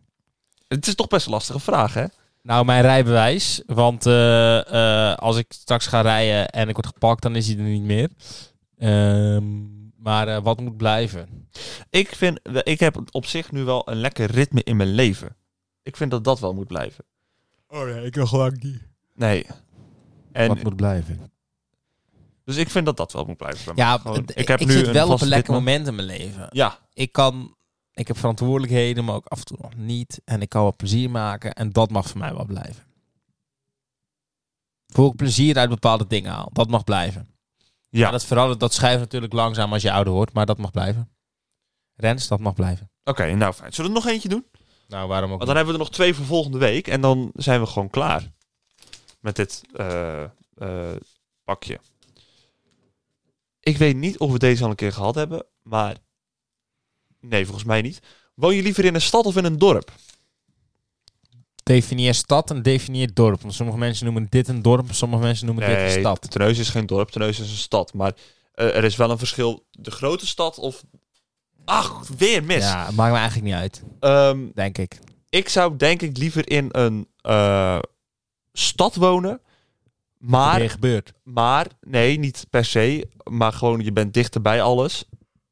Het 0.67 0.88
is 0.88 0.95
toch 0.95 1.08
best 1.08 1.26
een 1.26 1.32
lastige 1.32 1.60
vraag, 1.60 1.93
hè? 1.93 2.06
Nou, 2.43 2.65
mijn 2.65 2.82
rijbewijs. 2.82 3.62
Want 3.65 4.06
eh, 4.06 5.10
eh, 5.10 5.17
als 5.17 5.38
ik 5.38 5.45
straks 5.50 5.88
ga 5.88 6.02
rijden 6.02 6.50
en 6.50 6.67
ik 6.69 6.74
word 6.74 6.88
gepakt, 6.88 7.21
dan 7.21 7.36
is 7.36 7.47
hij 7.47 7.58
er 7.58 7.63
niet 7.63 7.84
meer. 7.84 8.10
Ehm, 8.78 9.43
maar 9.97 10.28
eh, 10.28 10.43
wat 10.43 10.60
moet 10.60 10.78
blijven? 10.78 11.50
Ik 11.89 12.15
vind, 12.15 12.39
ik 12.63 12.80
heb 12.80 13.02
op 13.12 13.26
zich 13.26 13.52
nu 13.52 13.63
wel 13.63 13.89
een 13.89 13.97
lekker 13.97 14.32
ritme 14.32 14.63
in 14.63 14.78
mijn 14.78 14.89
leven. 14.89 15.36
Ik 15.84 15.97
vind 15.97 16.12
dat 16.12 16.24
dat 16.24 16.39
wel 16.39 16.54
moet 16.54 16.67
blijven. 16.67 17.06
Oh 17.67 17.88
ja, 17.88 17.95
ik 17.95 18.15
nog 18.15 18.32
lang 18.36 18.63
niet. 18.63 18.82
Nee. 19.13 19.45
En, 20.32 20.47
Wat 20.47 20.63
moet 20.63 20.76
blijven? 20.76 21.32
Dus 22.45 22.56
ik 22.56 22.69
vind 22.69 22.86
dat 22.86 22.97
dat 22.97 23.12
wel 23.12 23.25
moet 23.25 23.38
blijven. 23.38 23.75
Ja, 23.75 23.97
Gewoon, 23.97 24.23
ik 24.34 24.47
heb 24.47 24.60
ik 24.60 24.67
nu 24.67 24.73
zit 24.73 24.88
een 24.88 24.93
wel 24.93 25.04
op 25.04 25.10
vast 25.10 25.21
een 25.21 25.27
lekker 25.27 25.54
ritme. 25.54 25.71
moment 25.71 25.88
in 25.88 25.95
mijn 25.95 26.08
leven. 26.08 26.47
Ja, 26.49 26.80
Ik 26.93 27.12
kan, 27.12 27.56
ik 27.93 28.08
heb 28.08 28.17
verantwoordelijkheden, 28.17 29.06
maar 29.06 29.15
ook 29.15 29.25
af 29.25 29.39
en 29.39 29.45
toe 29.45 29.58
nog 29.62 29.75
niet. 29.75 30.21
En 30.25 30.41
ik 30.41 30.49
kan 30.49 30.63
wat 30.63 30.75
plezier 30.77 31.10
maken 31.10 31.54
en 31.54 31.71
dat 31.71 31.91
mag 31.91 32.08
voor 32.08 32.19
mij 32.19 32.34
wel 32.34 32.45
blijven. 32.45 32.84
Voor 34.88 35.08
ik 35.10 35.15
plezier 35.15 35.58
uit 35.58 35.69
bepaalde 35.69 36.08
dingen 36.08 36.32
haal, 36.32 36.49
dat 36.54 36.69
mag 36.69 36.84
blijven. 36.84 37.30
Ja. 37.89 38.12
dat 38.12 38.25
verandert, 38.25 38.60
dat 38.60 38.73
schuift 38.73 38.99
natuurlijk 38.99 39.34
langzaam 39.34 39.73
als 39.73 39.82
je 39.82 39.91
ouder 39.91 40.13
wordt, 40.13 40.34
maar 40.34 40.45
dat 40.45 40.58
mag 40.58 40.71
blijven. 40.71 41.10
Rens, 41.95 42.27
dat 42.27 42.39
mag 42.39 42.54
blijven. 42.54 42.91
Oké, 43.04 43.34
nou 43.36 43.54
fijn. 43.54 43.73
Zullen 43.73 43.91
we 43.91 43.97
er 43.97 44.04
nog 44.04 44.13
eentje 44.13 44.30
doen? 44.30 44.45
Nou, 44.88 45.08
waarom 45.08 45.32
ook 45.32 45.38
Want 45.38 45.47
dan 45.47 45.56
hebben 45.56 45.73
we 45.73 45.80
er 45.80 45.86
nog 45.86 45.95
twee 45.95 46.13
voor 46.13 46.25
volgende 46.25 46.58
week. 46.58 46.88
En 46.88 47.01
dan 47.01 47.32
zijn 47.36 47.60
we 47.60 47.65
gewoon 47.65 47.89
klaar. 47.89 48.32
Met 49.19 49.36
dit 49.36 49.63
eh, 49.73 50.23
eh, 50.23 50.95
pakje. 51.43 51.80
Ik 53.62 53.78
weet 53.78 53.95
niet 53.95 54.17
of 54.17 54.32
we 54.32 54.39
deze 54.39 54.63
al 54.63 54.69
een 54.69 54.76
keer 54.76 54.93
gehad 54.93 55.15
hebben. 55.15 55.45
Maar 55.63 55.95
nee, 57.19 57.43
volgens 57.45 57.65
mij 57.65 57.82
niet. 57.82 58.00
Woon 58.36 58.56
je 58.56 58.62
liever 58.62 58.86
in 58.86 58.95
een 58.95 59.02
stad 59.02 59.26
of 59.26 59.38
in 59.38 59.45
een 59.45 59.58
dorp? 59.58 59.91
Definieer 61.63 62.13
stad 62.13 62.50
en 62.52 62.62
definieer 62.62 63.13
dorp. 63.13 63.41
Want 63.41 63.54
sommige 63.54 63.78
mensen 63.78 64.06
noemen 64.06 64.28
dit 64.30 64.47
een 64.47 64.62
dorp, 64.62 64.88
sommige 64.91 65.21
mensen 65.24 65.45
noemen 65.45 65.67
dit 65.67 65.78
een 65.78 66.00
stad. 66.00 66.32
Terneuzen 66.32 66.63
is 66.63 66.69
geen 66.69 66.86
dorp. 66.86 67.10
Terneuzen 67.10 67.43
is 67.43 67.52
een 67.52 67.58
stad. 67.58 67.93
Maar 67.93 68.13
eh, 68.54 68.76
er 68.76 68.84
is 68.84 68.95
wel 68.95 69.12
een 69.12 69.17
verschil. 69.17 69.65
De 69.71 69.91
grote 69.91 70.28
stad 70.28 70.58
of... 70.58 70.84
Ach, 71.65 72.08
weer 72.17 72.43
mis. 72.43 72.63
Ja, 72.63 72.86
het 72.86 72.95
maakt 72.95 73.12
me 73.12 73.17
eigenlijk 73.17 73.47
niet 73.47 73.56
uit, 73.58 73.84
Ehm, 74.00 74.47
denk 74.54 74.78
ik. 74.78 75.00
ik 75.30 75.50
zou 75.50 75.76
denk 75.78 76.02
ik 76.02 76.17
liever 76.17 76.50
in 76.50 76.69
een 76.71 77.08
eh, 77.21 77.80
stad 78.54 78.95
wonen. 78.95 79.41
Maar 80.21 80.69
gebeurt. 80.69 81.13
Maar, 81.23 81.67
nee, 81.81 82.19
niet 82.19 82.45
per 82.49 82.65
se. 82.65 83.07
Maar 83.23 83.53
gewoon, 83.53 83.84
je 83.84 83.91
bent 83.91 84.13
dichter 84.13 84.41
bij 84.41 84.62
alles. 84.62 85.05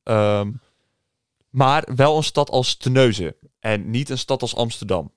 Ehm, 0.04 0.52
maar 1.50 1.88
wel 1.96 2.18
een 2.18 2.24
stad 2.24 2.50
als 2.50 2.76
Terneuzen. 2.76 3.36
En 3.60 3.90
niet 3.90 4.10
een 4.10 4.18
stad 4.18 4.42
als 4.42 4.56
Amsterdam. 4.56 5.12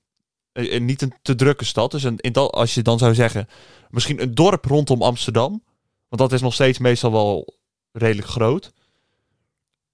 Eh, 0.53 0.75
eh, 0.75 0.81
niet 0.81 1.03
een 1.03 1.15
te 1.23 1.35
drukke 1.35 1.65
stad. 1.65 1.91
Dus 1.91 2.03
een, 2.03 2.17
in 2.19 2.33
dat, 2.33 2.53
als 2.53 2.75
je 2.75 2.83
dan 2.83 2.99
zou 2.99 3.15
zeggen... 3.15 3.49
Misschien 3.91 4.23
een 4.23 4.35
dorp 4.35 4.65
rondom 4.65 5.03
Amsterdam. 5.03 5.63
Want 6.09 6.23
dat 6.23 6.33
is 6.33 6.41
nog 6.41 6.55
steeds 6.55 6.79
meestal 6.79 7.13
wel 7.13 7.57
redelijk 7.93 8.29
groot. 8.29 8.73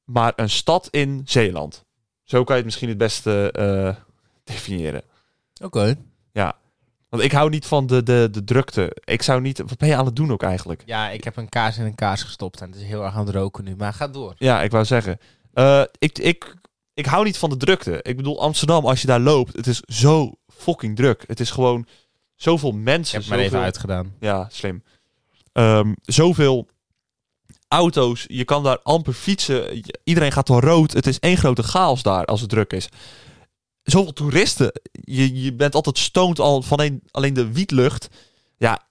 Maar 0.05 0.33
een 0.37 0.51
stad 0.51 0.89
in 0.91 1.23
Zeeland. 1.25 1.85
Zo 2.23 2.45
kan 2.45 2.57
je 2.57 2.63
het 2.63 2.65
misschien 2.65 2.89
het 2.89 2.99
beste 2.99 3.53
eh, 3.53 4.03
definiëren. 4.45 5.03
Oké. 5.63 5.97
Want 7.09 7.23
ik 7.23 7.33
hou 7.33 7.51
niet 7.51 7.67
van 7.67 7.87
de, 7.87 8.03
de, 8.03 8.29
de 8.31 8.45
drukte. 8.45 8.97
Ik 9.05 9.23
zou 9.23 9.41
niet... 9.41 9.59
Wat 9.59 9.79
ben 9.79 9.89
je 9.89 9.97
aan 9.97 10.05
het 10.05 10.17
doen 10.17 10.33
ook 10.33 10.43
eigenlijk? 10.43 10.83
Ja, 10.87 11.09
ik 11.11 11.25
heb 11.25 11.37
een 11.37 11.49
kaars 11.49 11.79
in 11.79 11.85
een 11.85 11.95
kaars 11.95 12.23
gestopt 12.23 12.61
en 12.61 12.71
het 12.71 12.81
is 12.81 12.87
heel 12.87 13.05
erg 13.05 13.15
aan 13.15 13.27
het 13.27 13.35
roken 13.35 13.65
nu. 13.65 13.77
Maar 13.77 13.93
ga 13.93 14.09
door. 14.09 14.35
Ja, 14.39 14.63
ik 14.63 14.71
wou 14.71 14.85
zeggen. 14.85 15.19
Eh, 15.53 15.83
ik, 15.99 16.19
ik, 16.19 16.55
ik 16.95 17.07
hou 17.07 17.25
niet 17.25 17.39
van 17.39 17.51
de 17.51 17.57
drukte. 17.57 18.01
Ik 18.03 18.17
bedoel, 18.17 18.41
Amsterdam, 18.41 18.87
als 18.87 19.01
je 19.01 19.07
daar 19.07 19.21
loopt, 19.21 19.57
het 19.57 19.67
is 19.67 19.81
zo 19.81 20.33
fucking 20.47 20.97
druk. 20.97 21.25
Het 21.27 21.41
is 21.41 21.51
gewoon 21.51 21.87
zoveel 22.35 22.71
Ik 22.71 22.75
mensen. 22.75 23.15
heb 23.15 23.29
het 23.29 23.37
maar 23.37 23.45
even 23.45 23.61
uitgedaan. 23.61 24.15
Ja, 24.21 24.47
slim. 24.51 24.83
Ehm, 25.53 25.93
zoveel 26.03 26.69
auto's. 27.69 28.25
Je 28.29 28.45
kan 28.45 28.63
daar 28.63 28.79
amper 28.83 29.13
fietsen. 29.13 29.83
Iedereen 30.05 30.33
gaat 30.33 30.47
door 30.47 30.61
rood. 30.61 30.93
Het 30.93 31.07
is 31.07 31.19
één 31.19 31.37
grote 31.37 31.63
chaos 31.63 32.03
daar 32.03 32.25
als 32.25 32.41
het 32.41 32.51
druk 32.51 32.73
is. 32.73 32.89
Zoveel 33.91 34.13
toeristen. 34.13 34.73
Je, 34.93 35.43
je 35.43 35.55
bent 35.55 35.75
altijd 35.75 35.99
stoned 35.99 36.39
al 36.39 36.63
van 36.63 36.81
een, 36.81 37.03
alleen 37.11 37.35
de 37.35 37.53
wietlucht. 37.53 38.09
Ja. 38.57 38.87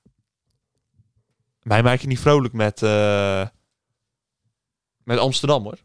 Mij 1.62 1.84
maak 1.84 2.00
je 2.00 2.08
niet 2.08 2.20
vrolijk 2.20 2.54
met, 2.54 2.84
eh, 2.84 3.48
met 5.04 5.18
Amsterdam 5.18 5.64
hoor. 5.64 5.78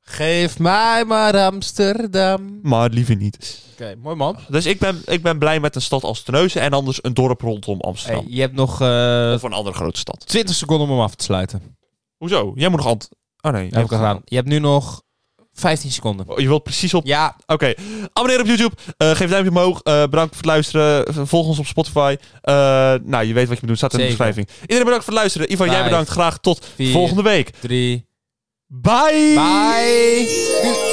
Geef 0.00 0.58
mij 0.58 1.04
maar 1.04 1.36
Amsterdam. 1.36 2.58
Maar 2.62 2.90
liever 2.90 3.16
niet. 3.16 3.62
Oké, 3.72 3.94
mooi 3.96 4.16
man. 4.16 4.36
Dus 4.48 4.66
ik 4.66 4.78
ben, 4.78 5.02
ik 5.04 5.22
ben 5.22 5.38
blij 5.38 5.60
met 5.60 5.74
een 5.74 5.82
stad 5.82 6.02
als 6.02 6.22
Terneuzen 6.22 6.60
en 6.60 6.72
anders 6.72 7.04
een 7.04 7.14
dorp 7.14 7.40
rondom 7.40 7.80
Amsterdam. 7.80 8.24
Hey, 8.24 8.34
je 8.34 8.40
hebt 8.40 8.54
nog 8.54 8.80
eh 8.80 9.32
Of 9.34 9.42
een 9.42 9.52
andere 9.52 9.76
grote 9.76 9.98
stad. 9.98 10.26
20 10.26 10.54
seconden 10.54 10.86
om 10.86 10.92
hem 10.92 11.02
af 11.02 11.14
te 11.14 11.24
sluiten. 11.24 11.76
Hoezo? 12.16 12.52
Jij 12.54 12.68
moet 12.68 12.78
nog 12.78 12.88
ant... 12.88 13.08
Oh 13.40 13.52
nee. 13.52 13.62
heb 13.62 13.84
ik 13.84 13.92
al 13.92 13.98
gedaan. 13.98 14.22
Je 14.24 14.36
hebt 14.36 14.48
nu 14.48 14.58
nog 14.58 15.02
15 15.60 15.90
seconden. 15.90 16.28
Oh, 16.28 16.38
Je 16.38 16.46
wilt 16.48 16.62
precies 16.62 16.94
op... 16.94 17.06
Ja, 17.06 17.36
Oké. 17.46 17.74
Abonneer 18.12 18.40
op 18.40 18.46
YouTube. 18.46 18.74
Eh, 18.96 19.08
geef 19.08 19.20
een 19.20 19.28
duimpje 19.28 19.50
omhoog. 19.50 19.80
Eh, 19.82 19.92
bedankt 20.02 20.28
voor 20.36 20.36
het 20.36 20.44
luisteren. 20.44 21.14
Volg 21.28 21.46
ons 21.46 21.58
op 21.58 21.66
Spotify. 21.66 22.16
Eh, 22.42 22.54
nou, 23.02 23.24
je 23.24 23.32
weet 23.34 23.48
wat 23.48 23.54
je 23.54 23.60
moet 23.60 23.66
doen. 23.66 23.76
Staat 23.76 23.92
in 23.92 23.98
de 23.98 24.06
beschrijving. 24.06 24.48
Iedereen 24.60 24.84
bedankt 24.84 25.04
voor 25.04 25.12
het 25.12 25.22
luisteren. 25.22 25.52
Ivan, 25.52 25.70
jij 25.70 25.84
bedankt. 25.84 26.08
Graag 26.10 26.38
tot 26.38 26.66
vier, 26.74 26.92
volgende 26.92 27.22
week. 27.22 27.50
drie. 27.60 28.08
Bye! 28.66 29.32
Bye! 29.34 30.89